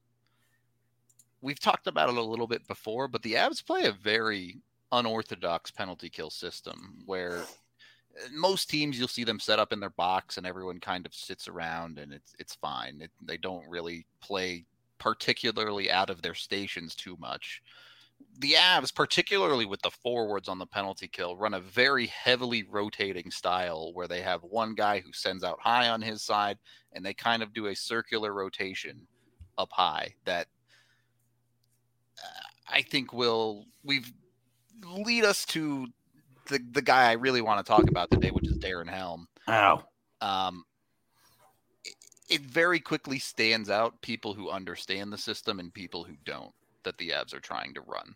[1.42, 4.60] We've talked about it a little bit before, but the Avs play a very
[4.92, 9.90] unorthodox penalty kill system where uh, most teams you'll see them set up in their
[9.90, 13.00] box and everyone kind of sits around and it's it's fine.
[13.00, 14.64] It, they don't really play
[14.98, 17.62] particularly out of their stations too much
[18.38, 23.30] the Avs, particularly with the forwards on the penalty kill, run a very heavily rotating
[23.30, 26.58] style where they have one guy who sends out high on his side
[26.92, 29.06] and they kind of do a circular rotation
[29.58, 30.48] up high that
[32.72, 34.12] I think will we've
[34.84, 35.86] lead us to
[36.46, 39.28] the the guy I really want to talk about today, which is Darren Helm.
[39.48, 39.84] ow."
[40.20, 40.64] Um,
[41.84, 41.94] it,
[42.28, 46.52] it very quickly stands out people who understand the system and people who don't
[46.84, 48.14] that the Avs are trying to run.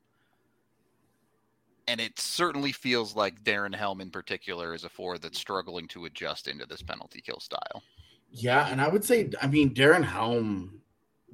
[1.88, 6.06] And it certainly feels like Darren Helm in particular is a four that's struggling to
[6.06, 7.82] adjust into this penalty kill style.
[8.30, 10.80] Yeah, and I would say, I mean, Darren Helm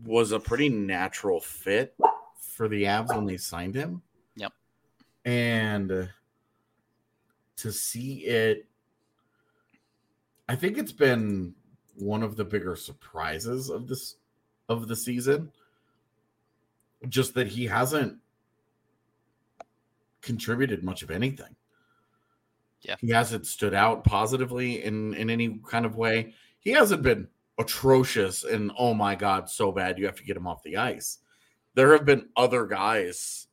[0.05, 1.95] was a pretty natural fit
[2.53, 4.03] for the Avs when they signed him.
[4.37, 4.53] Yep.
[5.25, 6.11] And
[7.57, 8.67] to see it,
[10.49, 11.55] I think it's been
[11.97, 14.17] one of the bigger surprises of this
[14.69, 15.51] of the season.
[17.09, 18.19] Just that he hasn't
[20.21, 21.57] contributed much of anything.
[22.83, 22.97] Yeah.
[23.01, 26.35] He hasn't stood out positively in in any kind of way.
[26.61, 30.47] He hasn't been atrocious and oh my god, so bad you have to get him
[30.47, 31.19] off the ice.
[31.75, 33.47] There have been other guys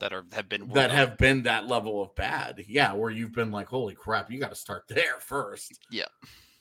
[0.00, 2.64] That are have been that have been that level of bad.
[2.68, 5.86] Yeah, where you've been like, holy crap, you got to start there first.
[5.90, 6.06] Yeah.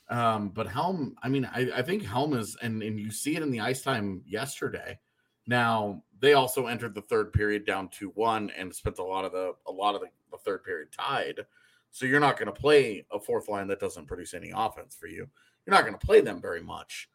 [0.10, 3.42] Um, but Helm, I mean, I, I think Helm is, and, and you see it
[3.42, 5.00] in the ice time yesterday.
[5.48, 9.32] Now they also entered the third period down two one and spent a lot of
[9.32, 11.46] the a lot of the, the third period tied.
[11.92, 15.08] So you're not going to play a fourth line that doesn't produce any offense for
[15.08, 15.28] you.
[15.66, 17.10] You're not going to play them very much.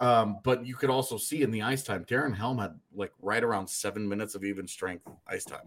[0.00, 3.42] Um, but you could also see in the ice time, Darren Helm had like right
[3.42, 5.66] around seven minutes of even strength ice time.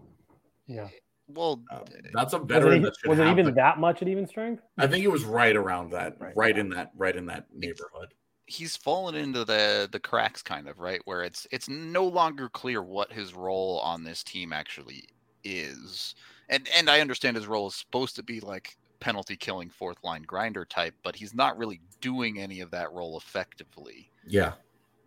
[0.66, 0.88] yeah.
[1.28, 1.80] well Uh,
[2.14, 2.84] that's a Was veteran.
[2.84, 4.62] it, that was it even that much at even strength?
[4.78, 6.36] I think it was right around that, Right.
[6.36, 8.14] right, in that, right in that neighborhood.
[8.46, 12.82] he's fallen into the the cracks kind of right where it's it's no longer clear
[12.82, 15.04] what his role on this team actually
[15.44, 16.14] is
[16.48, 20.22] and and i understand his role is supposed to be like penalty killing fourth line
[20.22, 24.52] grinder type but he's not really doing any of that role effectively Yeah,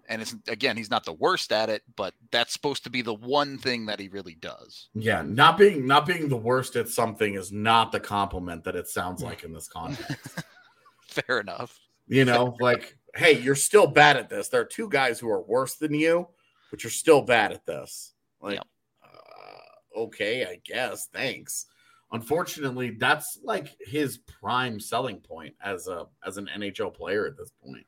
[0.08, 3.14] and it's again he's not the worst at it but that's supposed to be the
[3.14, 5.24] one thing that he really does yeah.
[5.26, 9.24] Not being not being the worst at something is not the compliment that it sounds
[9.24, 10.44] like in this context.
[11.08, 14.50] fair enough you know, like, hey, you're still bad at this.
[14.50, 16.28] There are two guys who are worse than you,
[16.70, 18.14] but you're still bad at this.
[18.42, 18.68] Like, Yep.
[19.04, 21.08] uh, okay, I guess.
[21.08, 21.66] Thanks.
[22.12, 27.52] Unfortunately, that's like his prime selling point as a as an NHL player at this
[27.64, 27.86] point.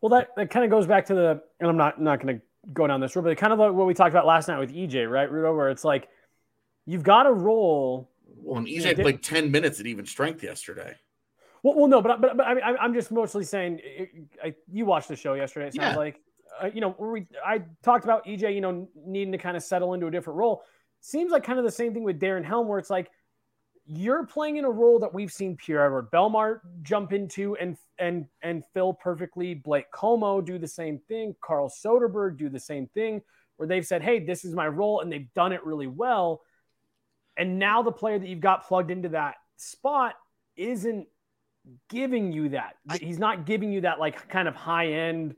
[0.00, 2.42] Well, that, that kind of goes back to the, and I'm not not going to
[2.72, 4.72] go down this road, but kind of like what we talked about last night with
[4.74, 6.08] EJ, right, Rudo, where it's like
[6.84, 8.10] you've got a role.
[8.36, 10.94] Well, and EJ played 10 minutes at even strength yesterday.
[11.62, 13.80] Well, well, no, but but, but I mean, I'm- I'm just mostly saying.
[14.44, 15.68] I, you watched the show yesterday.
[15.68, 15.96] It sounds Yeah.
[15.96, 16.20] like,
[16.62, 19.94] uh, you know, we I talked about EJ, you know, needing to kind of settle
[19.94, 20.62] into a different role.
[21.00, 23.10] Seems like kind of the same thing with Darren Helm, where it's like
[23.86, 28.64] you're playing in a role that we've seen Pierre-Edouard Bellemare jump into and and and
[28.74, 29.54] fill perfectly.
[29.54, 31.34] Blake Comeau do the same thing.
[31.40, 33.22] Carl Soderberg do the same thing,
[33.56, 36.42] where they've said, "Hey, this is my role," and they've done it really well.
[37.36, 40.14] And now the player that you've got plugged into that spot
[40.56, 41.06] isn't
[41.88, 42.76] giving you that.
[42.88, 45.36] I- He's not giving you that like kind of high end.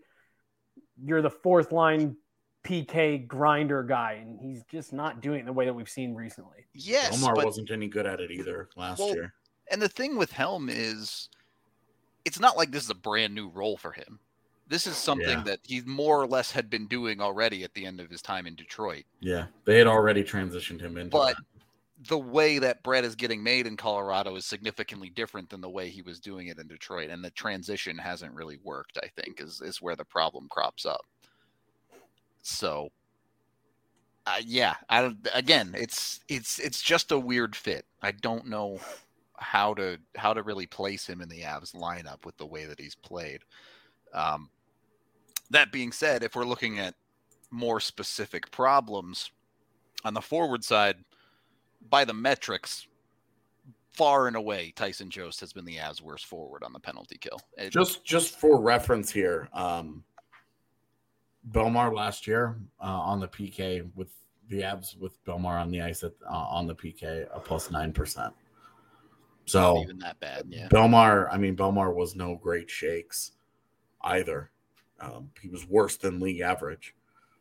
[1.03, 2.17] You're the fourth line
[2.65, 6.67] PK grinder guy, and he's just not doing it the way that we've seen recently.
[6.75, 9.33] yes Omar but wasn't any good at it either last Well, year.
[9.71, 11.29] And the thing with Helm is
[12.25, 14.19] it's not like this is a brand new role for him.
[14.67, 15.43] This is something Yeah.
[15.45, 18.47] that he more or less had been doing already at the end of his time
[18.47, 19.05] in Detroit.
[19.21, 21.11] Yeah, they had already transitioned him into.
[21.11, 22.09] But that.
[22.09, 25.89] the way that bread is getting made in Colorado is significantly different than the way
[25.89, 28.99] he was doing it in Detroit, and the transition hasn't really worked.
[29.03, 31.07] I think is is where the problem crops up.
[32.49, 32.91] So,
[34.27, 35.29] uh, yeah, I don't.
[35.35, 37.85] Again, it's it's it's just a weird fit.
[38.03, 38.81] I don't know
[39.37, 42.81] how to how to really place him in the Avs lineup with the way that
[42.81, 43.43] he's played.
[44.13, 44.51] Um,
[45.51, 46.95] that being said, if we're looking at
[47.51, 49.31] more specific problems
[50.05, 50.97] on the forward side,
[51.89, 52.87] by the metrics,
[53.91, 57.41] far and away, Tyson Jost has been the Avs' worst forward on the penalty kill.
[57.57, 60.05] It- just just for reference here, um,
[61.53, 64.09] Bellemare last year uh, on the PK with
[64.49, 67.93] the Avs with Bellemare on the ice at, uh, on the PK a plus nine
[67.93, 68.33] percent.
[68.33, 68.35] not
[69.47, 70.69] So even that bad, yeah.
[70.69, 73.33] Bellemare, I mean Bellemare was no great shakes
[74.03, 74.51] either.
[75.01, 76.95] Um, he was worse than league average.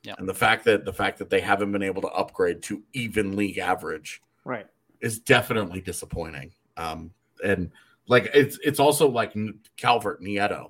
[0.03, 0.15] Yeah.
[0.17, 3.35] And the fact that the fact that they haven't been able to upgrade to even
[3.35, 4.67] league average Right.
[5.01, 6.51] is definitely disappointing.
[6.77, 7.11] Um,
[7.43, 7.71] and
[8.07, 9.33] like it's it's also like
[9.75, 10.69] Calvert Nieto,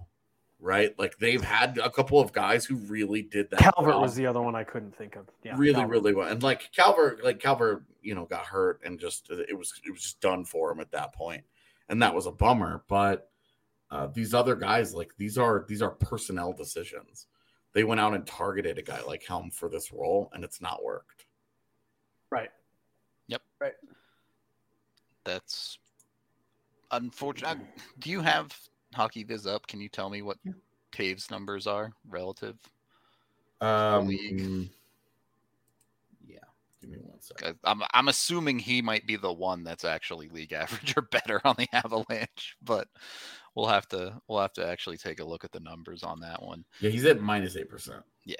[0.59, 0.97] right?
[0.97, 3.59] Like they've had a couple of guys who really did that.
[3.59, 5.27] Calvert job was the other one I couldn't think of.
[5.43, 5.89] Yeah, really, Calvert.
[5.91, 6.27] really well.
[6.27, 10.01] And like Calvert, like Calvert, you know, got hurt and just it was it was
[10.01, 11.43] just done for him at that point,
[11.89, 12.83] and that was a bummer.
[12.87, 13.29] But
[13.91, 17.27] uh, these other guys, like these are these are personnel decisions.
[17.73, 20.83] They went out and targeted a guy like Helm for this role, and it's not
[20.83, 21.25] worked.
[22.31, 22.49] Right.
[23.27, 23.41] Yep.
[23.59, 23.73] Right.
[25.23, 25.77] That's
[26.91, 27.59] unfortunate.
[27.99, 28.57] Do you have
[28.93, 29.71] Hockey Viz up?
[29.71, 30.37] Can you tell me what
[30.93, 32.57] Taves numbers are relative?
[33.59, 34.69] Um, league.
[36.25, 36.37] yeah.
[36.81, 37.47] Give me one second.
[37.47, 41.41] 'Cause I'm I'm assuming he might be the one that's actually league average or better
[41.43, 42.87] on the Avalanche, but
[43.55, 46.41] we'll have to we'll have to actually take a look at the numbers on that
[46.41, 46.63] one.
[46.79, 48.35] Yeah, he's at minus eight percent, Yeah.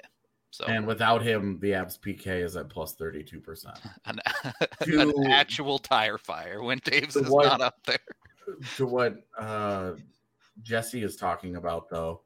[0.50, 3.78] So and without him, the Avs PK is at plus thirty two percent.
[4.06, 4.18] an,
[4.82, 7.98] To- an actual tire fire when Dave's is what- not up there.
[8.78, 9.92] To what uh,
[10.62, 12.22] Jesse is talking about, though,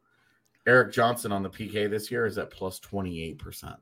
[0.66, 3.76] Erik Johnson on the PK this year is at plus twenty eight percent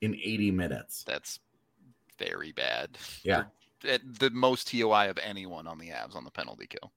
[0.00, 1.04] in eighty minutes.
[1.06, 1.40] That's
[2.18, 2.98] very bad.
[3.22, 3.44] Yeah.
[3.88, 6.92] At the most TOI of anyone on the Avs on the penalty kill.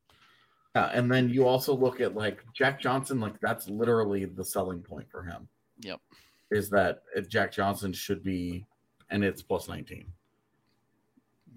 [0.76, 4.82] Yeah, and then you also look at like Jack Johnson, like that's literally the selling
[4.82, 5.47] point for him.
[5.80, 6.00] Yep.
[6.52, 8.65] Is that Jack Johnson should be,
[9.10, 10.06] and it's plus 19.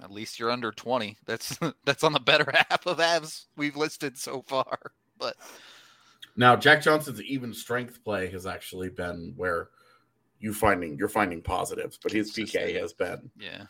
[0.02, 1.18] At least you're under 20.
[1.26, 4.92] That's that's on the better half of Avs we've listed so far.
[5.20, 5.36] But
[6.36, 9.68] Now, Jack Johnson's even strength play has actually been where
[10.40, 13.64] you finding you're finding positives, but his PK has been yeah,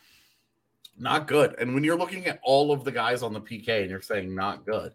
[0.97, 1.57] not good.
[1.59, 4.35] And when you're looking at all of the guys on the PK and you're saying
[4.35, 4.93] not good,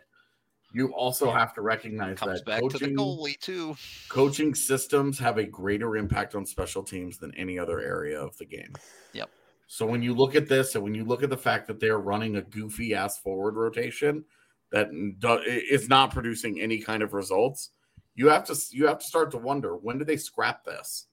[0.73, 3.75] you also have to recognize comes that back to the goalie too.
[4.09, 8.45] coaching systems have a greater impact on special teams than any other area of the
[8.45, 8.73] game.
[9.13, 9.29] Yep.
[9.67, 11.99] So when you look at this and when you look at the fact that they're
[11.99, 14.23] running a goofy ass forward rotation
[14.71, 17.71] that do- is not producing any kind of results,
[18.15, 21.07] you have to you have to start to wonder when do they scrap this?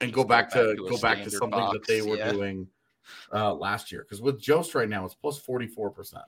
[0.00, 2.32] And go go back to to go back to something that they were yeah.
[2.32, 2.68] doing
[3.32, 4.02] uh, last year.
[4.02, 6.24] Because with Jost right now it's plus forty four percent,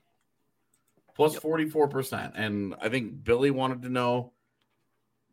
[1.14, 4.32] plus forty four percent, and I think Billy wanted to know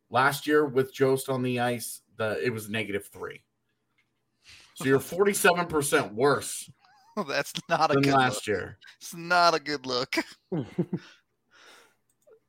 [0.09, 3.41] last year with Jost on the ice the it was negative three.
[4.75, 6.69] So you're 47% worse
[7.27, 8.47] That's not a than good last look.
[8.47, 8.77] year.
[8.99, 10.15] It's not a good look.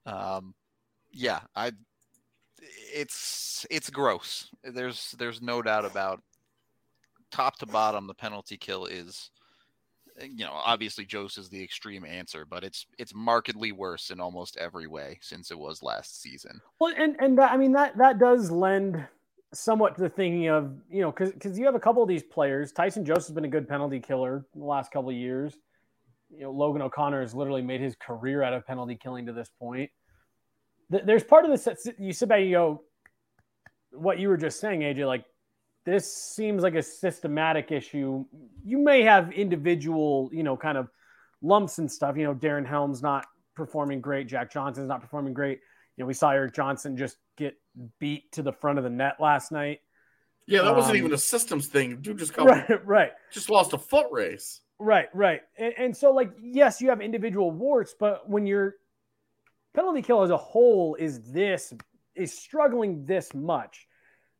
[0.06, 0.54] um,
[1.12, 1.72] yeah, I.
[2.92, 4.48] It's it's gross.
[4.64, 6.22] There's there's no doubt about.
[7.32, 9.30] Top to bottom, the penalty kill is,
[10.22, 14.56] you know, obviously Jost is the extreme answer, but it's it's markedly worse in almost
[14.56, 16.60] every way since it was last season.
[16.78, 19.04] Well, and and that, I mean that that does lend
[19.58, 22.22] somewhat to the thinking of you know because because you have a couple of these
[22.22, 22.72] players.
[22.72, 25.54] Tyson Jost has been a good penalty killer in the last couple of years.
[26.30, 29.50] You know, Logan O'Connor has literally made his career out of penalty killing to this
[29.60, 29.90] point.
[30.90, 32.82] Th- There's part of this that you sit back and you go,
[33.92, 35.06] what you were just saying, AJ.
[35.06, 35.24] Like
[35.84, 38.24] this seems like a systematic issue.
[38.64, 40.88] You may have individual, you know, kind of
[41.42, 42.16] lumps and stuff.
[42.16, 44.26] You know, Darren Helm's not performing great.
[44.26, 45.60] Jack Johnson's not performing great.
[45.96, 47.54] You know, we saw Erik Johnson just get
[47.98, 49.80] beat to the front of the net last night.
[50.46, 52.00] Yeah, that wasn't Um, even a systems thing.
[52.00, 54.60] Dude just got Right, right, just lost a foot race.
[54.78, 55.40] right, right.
[55.58, 58.74] And, and so, like, yes, you have individual warts, but when your
[59.74, 61.72] penalty kill as a whole is this
[62.14, 63.86] is struggling this much,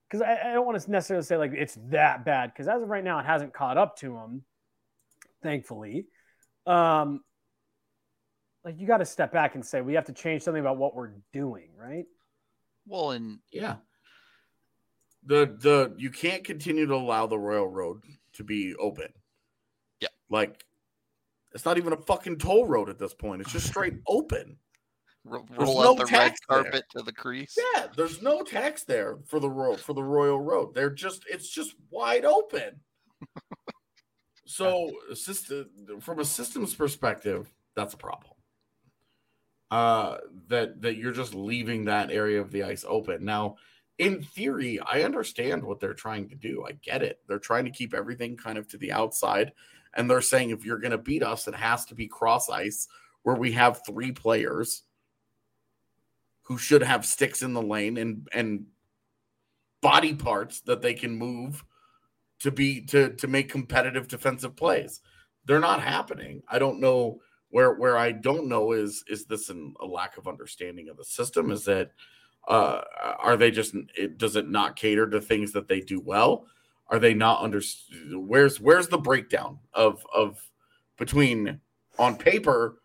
[0.08, 2.88] because I, I don't want to necessarily say like it's that bad, because as of
[2.88, 4.42] right now, it hasn't caught up to him,
[5.42, 6.06] thankfully.
[6.66, 7.20] Um,
[8.66, 10.94] like you got to step back and say we have to change something about what
[10.94, 12.04] we're doing, right?
[12.86, 13.76] Well, and Yeah.
[15.24, 18.02] The the you can't continue to allow the Royal Road
[18.34, 19.08] to be open.
[20.00, 20.08] Yeah.
[20.28, 20.64] Like
[21.52, 23.40] it's not even a fucking toll road at this point.
[23.40, 24.56] It's just straight open.
[25.24, 26.62] ro- There's roll no out the red tax there.
[26.62, 27.56] carpet to the crease.
[27.74, 30.74] Yeah, there's no tax there for the road for the Royal Road.
[30.74, 32.80] They're just it's just wide open.
[34.46, 35.66] so, system
[36.00, 38.32] from a systems perspective, that's a problem.
[39.70, 43.24] Uh, that that you're just leaving that area of the ice open.
[43.24, 43.56] Now,
[43.98, 46.64] in theory, I understand what they're trying to do.
[46.68, 47.20] I get it.
[47.26, 49.52] They're trying to keep everything kind of to the outside,
[49.94, 52.86] and they're saying if you're going to beat us, it has to be cross ice
[53.24, 54.84] where we have three players
[56.42, 58.66] who should have sticks in the lane and and
[59.80, 61.64] body parts that they can move
[62.38, 65.00] to be to to make competitive defensive plays.
[65.44, 66.42] They're not happening.
[66.48, 70.28] I don't know where where I don't know is is this an, a lack of
[70.28, 71.50] understanding of the system?
[71.50, 71.92] Is that
[72.48, 72.82] uh
[73.18, 76.46] are they just it, does it not cater to things that they do well?
[76.88, 77.60] Are they not under
[78.12, 80.48] where's where's the breakdown of of
[80.98, 81.60] between
[81.98, 82.80] on paper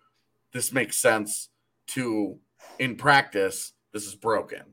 [0.54, 1.50] this makes sense
[1.88, 2.38] to
[2.80, 4.64] in practice this is broken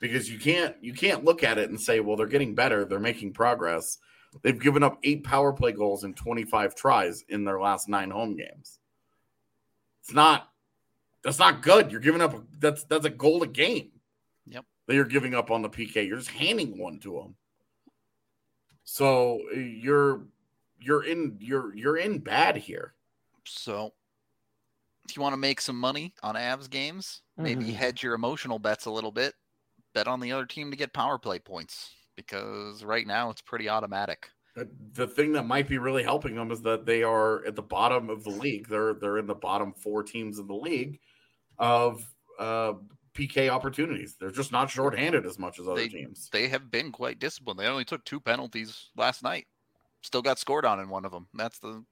[0.00, 2.98] because you can't you can't look at it and say well they're getting better they're
[2.98, 3.98] making progress
[4.42, 8.36] they've given up eight power play goals in 25 tries in their last nine home
[8.36, 8.79] games
[10.10, 10.48] it's not
[11.22, 13.92] that's not good you're giving up that's that's a goal a game
[14.46, 14.64] Yep.
[14.88, 17.36] that you're giving up on the pk you're just handing one to them
[18.82, 20.22] so you're
[20.80, 22.94] you're in you're you're in bad here
[23.44, 23.92] So,
[25.08, 27.74] if you want to make some money on Avs games, maybe Mhm.
[27.74, 29.34] hedge your emotional bets a little bit.
[29.94, 33.68] Bet on the other team to get power play points because right now it's pretty
[33.68, 34.30] automatic.
[34.94, 38.10] The thing that might be really helping them is that they are at the bottom
[38.10, 38.68] of the league.
[38.68, 40.98] They're they're in the bottom four teams in the league
[41.58, 42.04] of
[42.38, 42.74] uh,
[43.14, 44.16] PK opportunities.
[44.18, 46.28] They're just not shorthanded as much as other They- teams.
[46.32, 47.60] They have been quite disciplined.
[47.60, 49.46] They only took two penalties last night.
[50.02, 51.28] Still got scored on in one of them.
[51.34, 51.84] That's the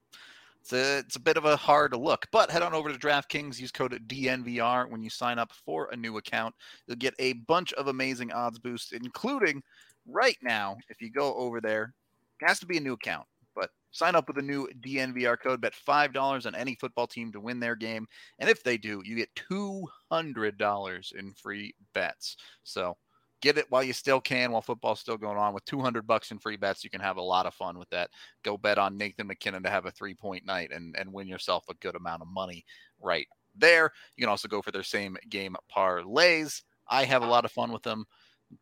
[0.61, 3.61] it's a, it's a bit of a hard look, but head on over to DraftKings.
[3.61, 6.55] Use code DNVR when you sign up for a new account.
[6.87, 9.63] You'll get a bunch of amazing odds boosts, including
[10.07, 10.77] right now.
[10.89, 11.95] If you go over there,
[12.41, 15.61] it has to be a new account, but sign up with a new DNVR code.
[15.61, 18.07] Bet five dollars on any football team to win their game,
[18.39, 22.37] and if they do, you get two hundred dollars in free bets.
[22.65, 22.97] So
[23.41, 25.55] get it while you still can, while football's still going on.
[25.55, 28.11] With 200 bucks in free bets, you can have a lot of fun with that.
[28.43, 31.65] Go bet on Nathan MacKinnon to have a three point night and, and win yourself
[31.69, 32.65] a good amount of money
[33.01, 33.27] right
[33.57, 33.93] there.
[34.17, 36.63] You can also go for their same game parlays.
[36.91, 38.07] I have a lot of fun with them,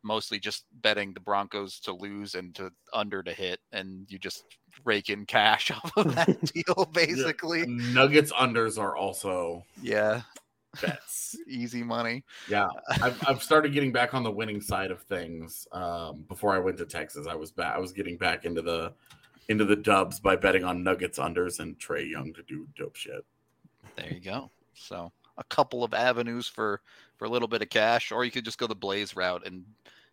[0.03, 4.43] mostly just betting the Broncos to lose and to under to hit, and you just
[4.85, 7.65] rake in cash off of that deal, basically.
[7.67, 10.21] Nuggets unders are also Yeah,
[10.81, 11.35] bets.
[11.47, 12.23] easy money.
[12.49, 12.67] yeah,
[13.01, 15.67] I've, I've started getting back on the winning side of things.
[15.71, 17.75] Um, before I went to Texas, I was back.
[17.75, 18.93] I was getting back into the
[19.49, 23.23] into the dubs by betting on Nuggets unders and Trae Young to do dope shit.
[23.95, 24.51] There you go.
[24.73, 26.81] So a couple of avenues for
[27.17, 29.65] for a little bit of cash, or you could just go the Blaze route and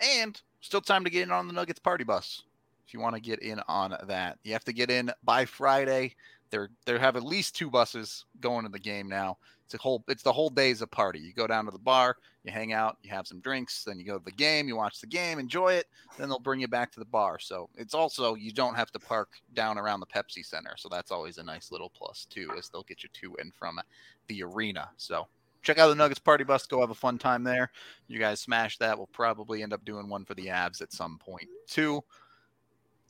[0.03, 2.45] And still time to get in on the Nuggets party bus.
[2.91, 6.17] If you want to get in on that, you have to get in by Friday.
[6.51, 9.39] They're they have at least two buses going to the game now.
[9.65, 11.21] It's a whole it's the whole day's a party.
[11.21, 14.05] You go down to the bar, you hang out, you have some drinks, then you
[14.05, 15.87] go to the game, you watch the game, enjoy it,
[16.19, 17.39] then they'll bring you back to the bar.
[17.39, 20.75] So it's also you don't have to park down around the Pepsi Center.
[20.77, 23.79] So that's always a nice little plus too, as they'll get you to and from
[24.27, 24.91] the arena.
[24.97, 25.29] So
[25.63, 26.67] check out the Nuggets party bus.
[26.67, 27.71] Go have a fun time there.
[28.09, 28.99] You guys smash that.
[28.99, 32.03] We'll probably end up doing one for the Avs at some point too.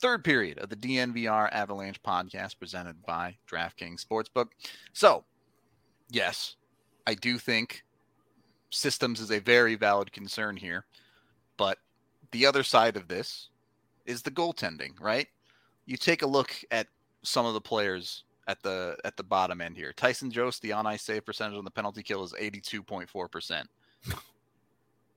[0.01, 4.47] Third period of the DNVR Avalanche podcast presented by DraftKings Sportsbook.
[4.93, 5.23] So,
[6.09, 6.55] yes,
[7.05, 7.83] I do think
[8.71, 10.85] systems is a very valid concern here,
[11.55, 11.77] but
[12.31, 13.49] the other side of this
[14.07, 15.27] is the goaltending, right?
[15.85, 16.87] You take a look at
[17.21, 19.93] some of the players at the at the bottom end here.
[19.93, 23.65] Tyson Jost, the on ice save percentage on the penalty kill is 82.4%.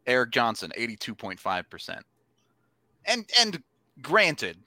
[0.07, 2.01] Erik Johnson, 82.5%.
[3.07, 3.63] And and
[4.03, 4.59] granted,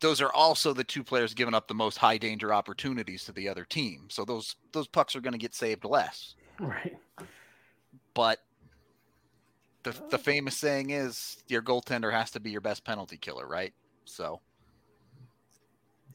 [0.00, 3.48] those are also the two players giving up the most high danger opportunities to the
[3.48, 4.06] other team.
[4.08, 6.34] So those those pucks are going to get saved less.
[6.58, 6.96] Right.
[8.14, 8.40] but
[9.82, 13.72] the the famous saying is your goaltender has to be your best penalty killer, right?
[14.04, 14.40] So,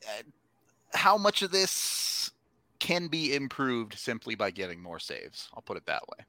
[0.07, 0.23] uh,
[0.93, 2.31] how much of this
[2.79, 5.49] can be improved simply by getting more saves?
[5.53, 6.25] I'll put it that way.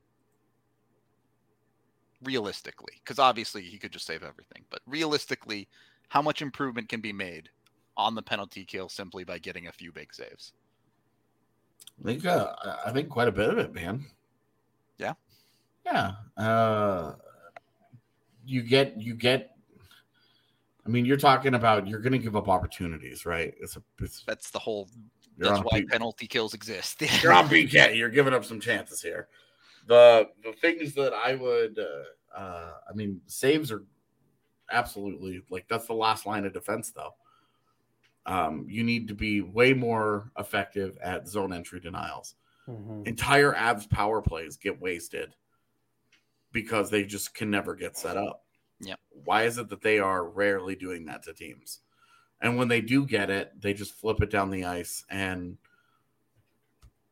[2.22, 5.68] Realistically, because obviously he could just save everything, but realistically,
[6.12, 7.48] how much improvement can be made
[7.96, 10.52] on the penalty kill simply by getting a few big saves?
[11.98, 12.52] I think uh,
[12.84, 14.04] I think quite a bit of it, man.
[14.98, 15.14] Yeah.
[15.86, 16.12] Yeah.
[16.36, 17.14] Uh,
[18.44, 19.56] you get you get.
[20.84, 23.54] I mean, you're talking about you're going to give up opportunities, right?
[23.58, 23.82] It's a.
[24.02, 24.90] It's, That's the whole.
[25.38, 27.00] That's why P- penalty kills exist.
[27.22, 27.96] you're on PK.
[27.96, 29.28] You're giving up some chances here.
[29.86, 33.84] The the things that I would, uh, uh, I mean, saves are
[34.72, 37.14] absolutely like that's the last line of defense, though.
[38.24, 42.36] Um, you need to be way more effective at zone entry denials.
[42.68, 43.06] Mhm.
[43.06, 45.34] Entire Avs power plays get wasted
[46.52, 48.44] because they just can never get set up.
[48.80, 48.98] Yep.
[49.24, 51.80] Why is it that they are rarely doing that to teams?
[52.40, 55.56] And when they do get it, they just flip it down the ice and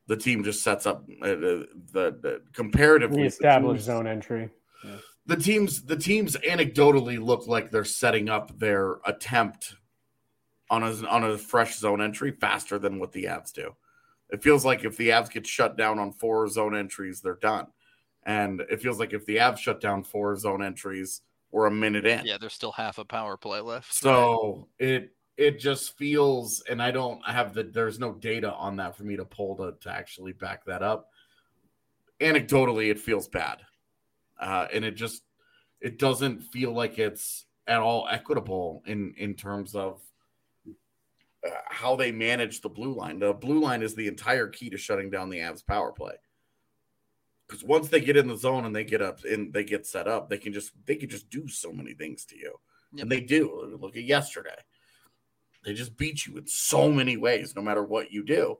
[0.07, 4.51] the team just sets up uh, the, the, the comparatively the Reestablish zone entry.
[5.31, 9.76] The teams the teams anecdotally look like they're setting up their attempt
[10.68, 13.76] on a on a fresh zone entry faster than what the Avs do.
[14.31, 17.68] It feels like if the Avs get shut down on four zone entries, they're done.
[18.24, 21.22] And it feels like if the Avs shut down four zone entries,
[21.53, 22.26] we're a minute in.
[22.26, 23.95] yeah, there's still half a power play left.
[23.95, 28.97] So it it just feels, and I don't have the there's no data on that
[28.97, 31.11] for me to pull to, to actually back that up.
[32.20, 33.59] Anecdotally, it feels bad,
[34.41, 35.22] uh, and it just
[35.80, 40.01] it doesn't feel like it's at all equitable in in terms of
[41.47, 43.18] uh, how they manage the blue line.
[43.18, 46.14] The blue line is the entire key to shutting down the Avs power play.
[47.47, 50.07] Because once they get in the zone and they get up and they get set
[50.07, 52.55] up, they can just they can just do so many things to you.
[52.93, 53.03] Yep.
[53.03, 53.76] And they do.
[53.80, 54.57] Look at yesterday.
[55.64, 58.59] They just beat you in so many ways, no matter what you do.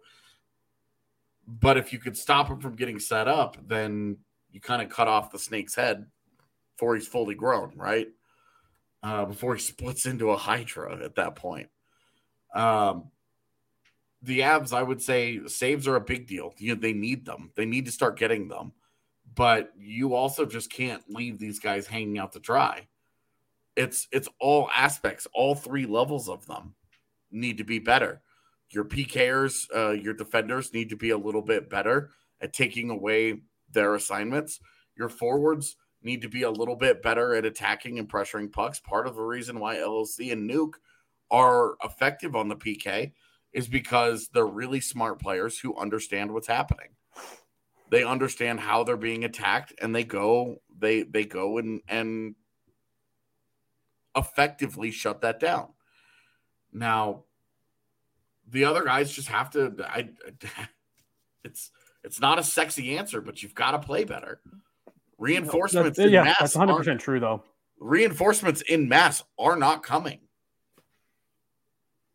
[1.47, 4.18] But if you could stop them from getting set up, then
[4.53, 6.07] you kind of cut off the snake's head
[6.75, 8.09] before he's fully grown, right?
[9.03, 11.69] Uh, before he splits into a hydra at that point.
[12.55, 13.11] Um,
[14.23, 16.55] the Avs, I would say, saves are a big deal.
[16.59, 17.51] You they need them.
[17.55, 18.73] They need to start getting them.
[19.35, 22.89] But you also just can't leave these guys hanging out to dry.
[23.77, 26.75] It's it's all aspects, all three levels of them
[27.31, 28.21] need to be better.
[28.71, 33.41] Your PKers, uh, your defenders need to be a little bit better at taking away
[33.73, 34.61] their assignments.
[34.97, 38.81] Your forwards need to be a little bit better at attacking and pressuring pucks.
[38.81, 40.75] Part of the reason why LOC and Nuke
[41.31, 43.12] are effective on the PK
[43.53, 46.89] is because they're really smart players who understand what's happening.
[47.91, 52.37] They understand how they're being attacked and they go they they go and and
[54.16, 55.68] effectively shut that down.
[56.73, 57.25] Now
[58.49, 60.11] the other guys just have to I
[61.45, 61.73] it's
[62.05, 64.41] it's not a sexy answer but you've got to play better.
[65.19, 67.45] Reinforcements That's, in yeah, mass that's 100 aren't- percent true though.
[67.79, 70.21] reinforcements in mass are not coming.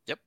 [0.07, 0.19] Yep.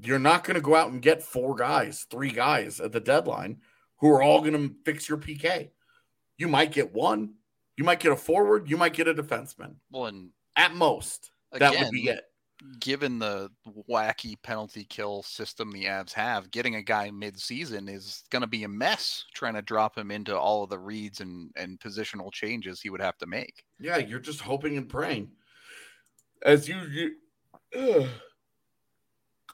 [0.00, 3.58] You're not going to go out and get four guys, three guys at the deadline
[3.96, 5.70] who are all going to fix your PK.
[6.36, 7.34] You might get one.
[7.76, 8.70] You might get a forward.
[8.70, 9.74] You might get a defenseman.
[9.90, 12.22] Well, and At most, again, that would be it.
[12.80, 13.50] Given the
[13.88, 18.64] wacky penalty kill system the Avs have, getting a guy mid-season is going to be
[18.64, 19.24] a mess.
[19.34, 23.00] Trying to drop him into all of the reads and and positional changes he would
[23.00, 23.64] have to make.
[23.78, 25.30] Yeah, you're just hoping and praying.
[26.42, 27.14] As you,
[27.72, 28.08] you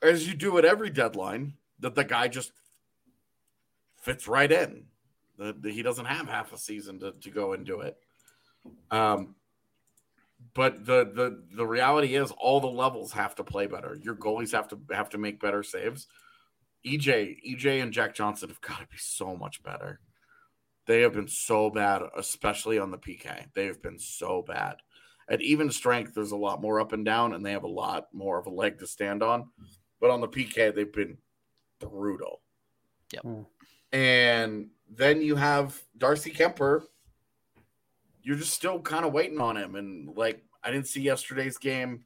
[0.03, 2.53] as you do at every deadline, that the guy just
[4.01, 4.85] fits right in.
[5.39, 7.97] That he doesn't have half a season to, to go and do it.
[8.91, 9.35] Um,
[10.55, 13.99] but the the the reality is, all the levels have to play better.
[14.01, 16.07] Your goalies have to have to make better saves.
[16.87, 20.01] EJ, EJ, and Jack Johnson have got to be so much better.
[20.87, 23.47] They have been so bad, especially on the PK.
[23.55, 24.77] They have been so bad.
[25.29, 28.09] At even strength, there's a lot more up and down, and they have a lot
[28.13, 29.49] more of a leg to stand on.
[29.99, 31.17] But on the PK, they've been
[31.81, 32.43] brutal.
[33.13, 33.25] Yep.
[33.25, 33.47] Mm.
[33.93, 36.85] And then you have Darcy Kuemper.
[38.25, 39.77] You're just still kind of waiting on him.
[39.77, 42.05] And like, I didn't see yesterday's game.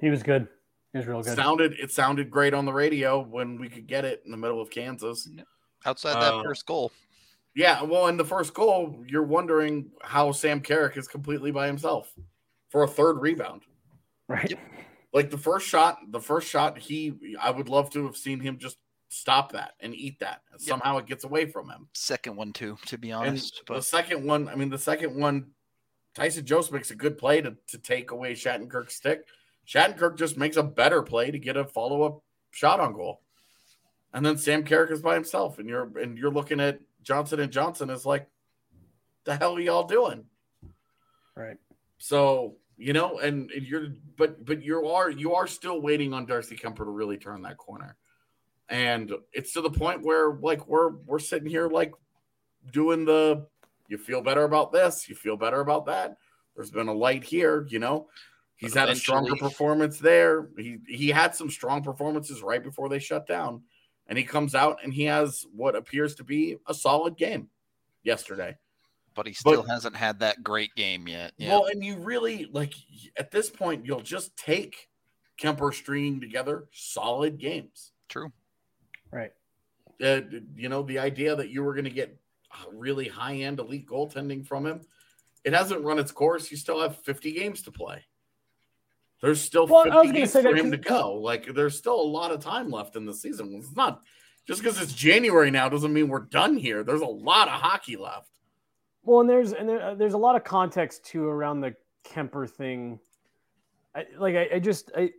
[0.00, 0.48] He was good.
[0.92, 1.36] He was real good.
[1.36, 4.60] Sounded it sounded great on the radio when we could get it in the middle
[4.60, 5.28] of Kansas.
[5.84, 6.90] Outside that Uh, first goal,
[7.54, 12.12] Yeah, well, in the first goal, you're wondering how Sam Carrick is completely by himself
[12.70, 13.62] for a third rebound.
[14.28, 14.58] right.
[15.12, 18.58] Like the first shot, the first shot, he I would love to have seen him
[18.58, 18.78] just
[19.08, 20.42] stop that and eat that.
[20.52, 20.68] And Yep.
[20.68, 21.88] somehow it gets away from him.
[21.94, 23.62] Second one too, to be And honest.
[23.66, 25.52] the second one, I mean, the second one,
[26.14, 29.26] Tyson Jost makes a good play to, to take away Shattenkirk's stick.
[29.66, 33.22] Shattenkirk just makes a better play to get a follow up shot on goal.
[34.12, 37.52] And then Sam Carrick is by himself, and you're and you're looking at Johnson and
[37.52, 38.26] Johnson is like,
[39.24, 40.24] the hell are y'all doing?
[41.34, 41.58] Right.
[41.98, 46.24] So you know, and and you're but but you are you are still waiting on
[46.24, 47.96] Darcy Kuemper to really turn that corner,
[48.68, 51.92] and it's to the point where like we're we're sitting here like
[52.72, 53.46] doing the
[53.88, 56.16] you feel better about this, you feel better about that.
[56.54, 58.08] There's been a light here, you know.
[58.56, 60.48] He's had a stronger performance there.
[60.56, 63.62] He he had some strong performances right before they shut down,
[64.08, 67.48] and he comes out and he has what appears to be a solid game
[68.02, 68.56] yesterday.
[69.14, 71.32] but he still but- hasn't had that great game yet.
[71.36, 71.50] Yeah.
[71.50, 72.72] Well, and you really like
[73.18, 74.88] at this point, you'll just take
[75.38, 77.92] Kuemper stringing together solid games.
[78.08, 78.32] True.
[79.10, 79.32] Right.
[80.02, 80.20] Uh,
[80.56, 82.16] you know, the idea that you were going to get
[82.72, 84.80] really high end elite goaltending from him,
[85.44, 86.50] it hasn't run its course.
[86.50, 88.04] You still have 50 games to play.
[89.22, 91.14] There's still Well, I 50 was gonna games say for him to go.
[91.14, 93.54] Like, there's still a lot of time left in the season.
[93.54, 94.02] It's not
[94.46, 96.84] just because it's January now doesn't mean we're done here.
[96.84, 98.30] There's a lot of hockey left.
[99.02, 102.48] Well, and there's and there, uh, there's a lot of context too around the Kuemper
[102.48, 103.00] thing.
[103.94, 105.12] I, like I, I just I,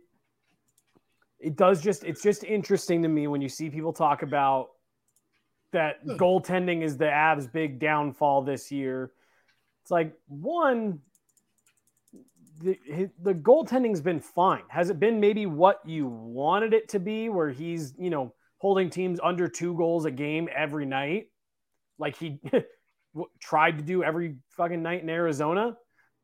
[1.40, 4.70] it does just it's just interesting to me when you see people talk about
[5.72, 9.12] that goaltending is the Avs' big downfall this year.
[9.82, 11.00] It's like one,
[12.60, 12.78] the
[13.22, 14.62] the goaltending's been fine.
[14.68, 18.90] Has it been maybe what you wanted it to be, where he's you know holding
[18.90, 21.28] teams under two goals a game every night,
[21.98, 22.40] like he
[23.40, 25.76] tried to do every fucking night in Arizona?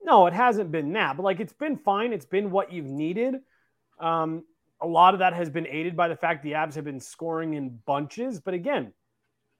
[0.02, 2.12] No, it hasn't been that, but like it's been fine.
[2.12, 3.36] It's been what you've needed.
[4.00, 4.44] Um,
[4.80, 7.54] a lot of that has been aided by the fact the Avs have been scoring
[7.54, 8.40] in bunches.
[8.40, 8.92] But again,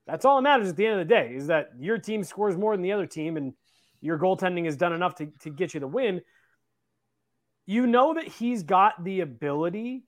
[0.07, 2.57] that's all that matters at the end of the day is that your team scores
[2.57, 3.55] more than the other team and
[4.01, 6.21] your goaltending has done enough to, to get you the win.
[7.67, 10.05] You know that he's got the ability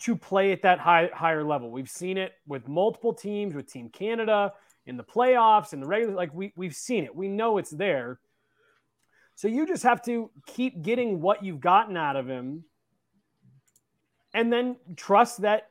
[0.00, 1.70] to play at that high, higher level.
[1.70, 4.52] We've seen it with multiple teams, with Team Canada,
[4.84, 7.16] in the playoffs, and the regular, like we, we've seen it.
[7.16, 8.20] We know it's there.
[9.36, 12.64] So you just have to keep getting what you've gotten out of him
[14.36, 15.70] and then trust that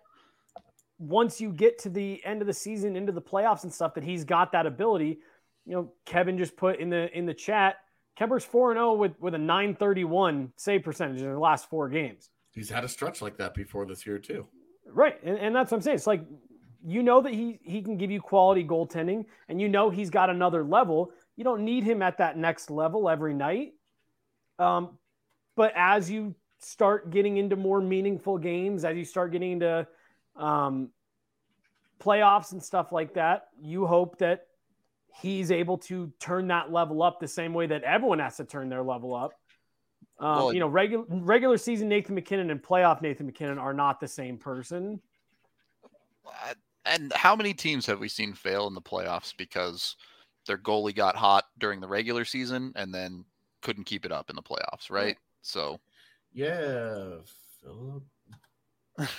[0.97, 4.03] once you get to the end of the season into the playoffs and stuff that
[4.03, 5.19] he's got that ability.
[5.65, 7.77] You know kevin just put in the in the chat
[8.19, 12.29] kuemper's 4-0 with with a 931 save percentage in the last four games.
[12.53, 14.47] He's had a stretch like that before this year, too.
[14.87, 15.19] right.
[15.23, 15.95] And, and that's what i'm saying.
[15.95, 16.23] It's like
[16.85, 20.29] you know that he he can give you quality goaltending and you know he's got
[20.29, 21.11] another level.
[21.35, 23.73] You don't need him at that next level every night.
[24.59, 24.97] Um
[25.55, 26.35] but as you
[26.65, 29.87] start getting into more meaningful games as you start getting into
[30.35, 30.89] um
[32.01, 34.47] playoffs and stuff like that you hope that
[35.21, 38.67] he's able to turn that level up the same way that everyone has to turn
[38.67, 39.31] their level up.
[40.19, 43.99] Um, Well, you know regular regular season nathan mackinnon and playoff nathan mackinnon are not
[43.99, 45.01] the same person.
[46.85, 49.95] And how many teams have we seen fail in the playoffs because
[50.45, 53.25] their goalie got hot during the regular season and then
[53.61, 55.17] couldn't keep it up in the playoffs, right?
[55.41, 55.79] So,
[56.35, 57.19] Yeah,
[57.63, 58.03] Philip.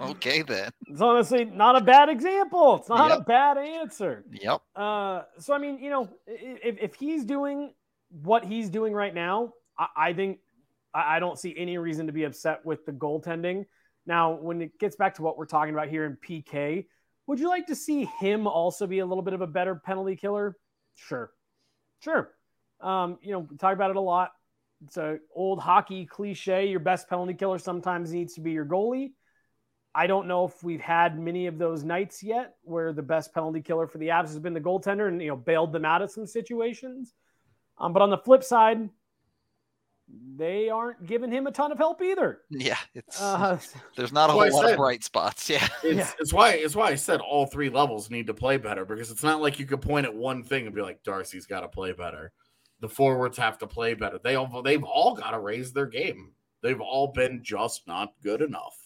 [0.00, 0.70] okay then.
[0.88, 2.76] It's honestly not a bad example.
[2.76, 4.24] It's not a bad answer.
[4.30, 4.62] Yep.
[4.74, 7.74] Uh, so I mean, you know, if, if he's doing
[8.22, 10.38] what he's doing right now, I, I think
[10.94, 13.66] I, I don't see any reason to be upset with the goaltending.
[14.06, 16.86] Now, when it gets back to what we're talking about here in PK,
[17.26, 20.16] would you like to see him also be a little bit of a better penalty
[20.16, 20.56] killer?
[20.94, 21.30] Sure,
[22.00, 22.30] sure.
[22.80, 24.32] Um, you know, we talk about it a lot.
[24.84, 26.66] It's a old hockey cliche.
[26.66, 29.12] Your best penalty killer sometimes needs to be your goalie.
[29.94, 33.60] I don't know if we've had many of those nights yet where the best penalty
[33.60, 36.10] killer for the Avs has been the goaltender and you know bailed them out of
[36.10, 37.14] some situations.
[37.78, 38.88] Um, but on the flip side,
[40.36, 42.40] they aren't giving him a ton of help either.
[42.50, 42.76] Yeah.
[42.94, 43.58] It's Uh,
[43.96, 45.48] there's not a whole lot said- of bright spots.
[45.48, 45.66] Yeah.
[45.84, 46.10] It's, Yeah.
[46.18, 49.22] it's why it's why I said all three levels need to play better because it's
[49.22, 51.92] not like you could point at one thing and be like Darcy's got to play
[51.92, 52.32] better.
[52.82, 54.18] The forwards have to play better.
[54.22, 56.32] They all they've all got to raise their game.
[56.62, 58.76] They've all been just not good enough.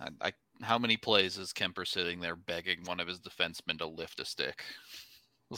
[0.00, 3.86] I, I, how many plays is Kuemper sitting there begging one of his defensemen to
[3.86, 4.64] lift a stick?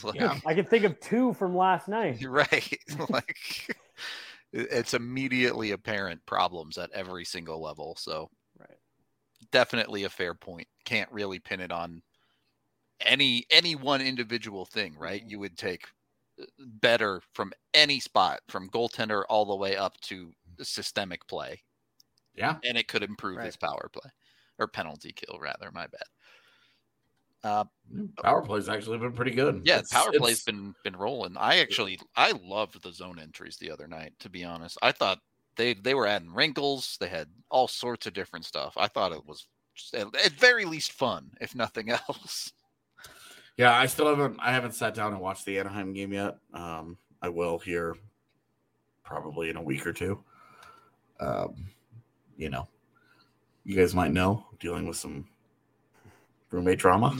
[0.01, 0.39] Like, Yeah.
[0.43, 2.25] I can think of two from last night.
[2.27, 2.79] Right.
[3.09, 3.37] like
[4.51, 7.95] it's immediately apparent problems at every single level.
[7.99, 8.79] So Right.
[9.51, 10.67] definitely a fair point.
[10.83, 12.01] Can't really pin it on
[13.01, 15.21] any any one individual thing, right?
[15.21, 15.29] Mm-hmm.
[15.29, 15.85] You would take
[16.59, 20.31] better from any spot, from goaltender all the way up to
[20.61, 21.61] systemic play,
[22.35, 22.59] Yeah.
[22.63, 23.45] and it could improve Right.
[23.45, 24.09] his power play.
[24.59, 25.71] or penalty kill rather.
[25.71, 26.03] My bad.
[27.43, 27.65] Uh,
[28.21, 29.63] power play's actually been pretty good.
[29.65, 31.35] Yeah, It's- power play's been been rolling.
[31.37, 34.13] I actually I loved the zone entries the other night.
[34.19, 35.19] To be honest, I thought
[35.55, 36.97] they they were adding wrinkles.
[36.99, 38.77] They had all sorts of different stuff.
[38.77, 42.53] I thought it was just, at, at very least fun, if nothing else.
[43.57, 44.39] Yeah, I still haven't.
[44.41, 46.37] I haven't sat down and watched the Anaheim game yet.
[46.53, 47.95] Um, I will here,
[49.03, 50.23] probably in a week or two.
[51.19, 51.67] Um,
[52.35, 52.67] you know,
[53.63, 55.27] you guys might know dealing with some
[56.49, 57.15] roommate drama.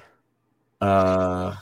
[0.80, 1.56] uh,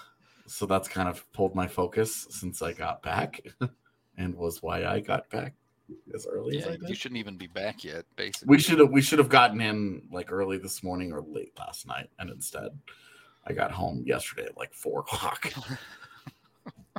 [0.47, 3.41] so that's kind of pulled my focus since I got back,
[4.19, 5.55] and was why I got back
[6.15, 8.05] as early as Yeah, I you shouldn't even be back yet.
[8.17, 11.53] Basically, We should have we should have gotten in like early this morning or late
[11.59, 12.71] last night, and instead,
[13.47, 15.53] I got home yesterday at like four o'clock.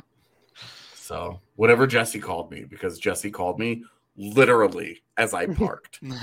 [0.94, 3.84] so whatever Jesse called me, because Jesse called me
[4.16, 6.00] literally as I parked.
[6.02, 6.16] I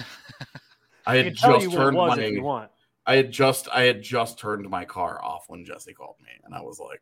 [1.08, 2.72] I had can tell you just turned was my want.
[3.06, 6.56] I had just I had just turned my car off when Jesse called me, and
[6.56, 7.02] I was like,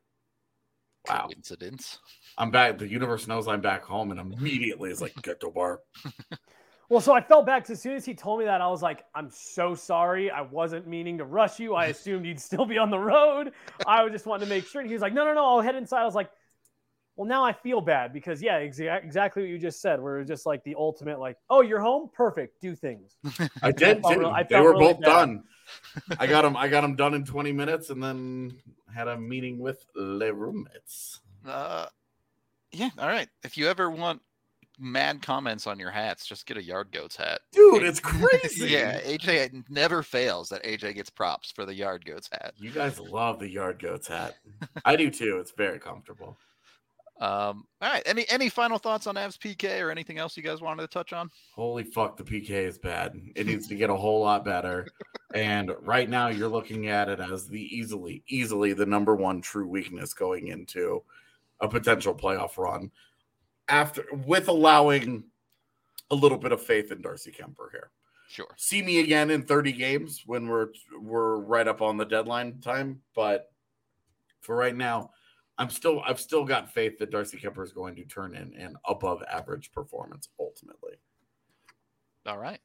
[1.07, 1.99] "Wow, coincidence.
[2.37, 5.79] I'm back." The universe knows I'm back home, and immediately is like, "Get to bar."
[6.93, 8.83] Well, so I felt bad 'cause as soon as he told me that, I was
[8.83, 10.29] like, I'm so sorry.
[10.29, 11.73] I wasn't meaning to rush you.
[11.73, 13.51] I assumed you'd still be on the road.
[13.87, 14.79] I was just wanting to make sure.
[14.81, 16.01] And he was like, No, no, no, I'll head inside.
[16.03, 16.29] I was like,
[17.15, 19.99] Well, now I feel bad because, yeah, exa- exactly what you just said.
[19.99, 22.11] We're just like the ultimate, like, Oh, you're home?
[22.13, 22.61] Perfect.
[22.61, 23.17] Do things.
[23.63, 24.19] I did felt too.
[24.19, 25.07] real- I they were really both bad.
[25.09, 25.43] done.
[26.19, 26.55] I got them.
[26.55, 28.55] I got them done in 20 minutes, and then
[28.93, 31.21] had a meeting with le roommates.
[31.43, 31.87] Uh,
[32.71, 32.89] yeah.
[32.99, 33.29] All right.
[33.43, 34.21] If you ever want
[34.83, 37.41] mad comments on your hats, just get a yard goats hat.
[37.51, 38.67] Dude, it's crazy.
[38.67, 42.53] yeah, AJ never fails that AJ gets props for the yard goats hat.
[42.57, 44.35] You guys love the yard goats hat.
[44.85, 45.37] I do too.
[45.39, 46.37] It's very comfortable.
[47.19, 48.01] Um, all right.
[48.05, 51.13] Any any final thoughts on Avs PK or anything else you guys wanted to touch
[51.13, 51.29] on?
[51.55, 53.15] Holy fuck, the PK is bad.
[53.35, 54.87] It needs to get a whole lot better.
[55.33, 59.67] And right now, you're looking at it as the easily, easily the number one true
[59.67, 61.03] weakness going into
[61.61, 62.91] a potential playoff run.
[63.69, 65.23] After with allowing
[66.11, 67.91] a little bit of faith in Darcy Kuemper here.
[68.29, 68.47] Sure.
[68.57, 72.99] see me again in 30 games when we're we're right up on the deadline time
[73.15, 73.51] but
[74.41, 75.11] for right now
[75.59, 78.75] i'm still i've still got faith that darcy kuemper is going to turn in an
[78.87, 80.93] above average performance ultimately
[82.25, 82.59] All right.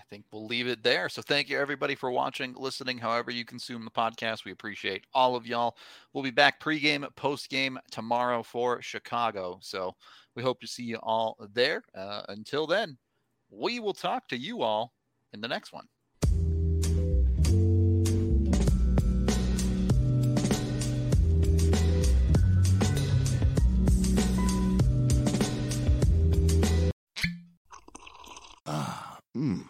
[0.00, 1.10] I think we'll leave it there.
[1.10, 4.46] So thank you everybody for watching, listening, however you consume the podcast.
[4.46, 5.76] We appreciate all of y'all.
[6.14, 9.58] We'll be back pregame, postgame tomorrow for Chicago.
[9.60, 9.94] So
[10.34, 11.82] we hope to see you all there.
[11.94, 12.96] Uh, until then,
[13.50, 14.94] we will talk to you all
[15.34, 15.86] in the next one.
[28.64, 29.69] Ah, mmm.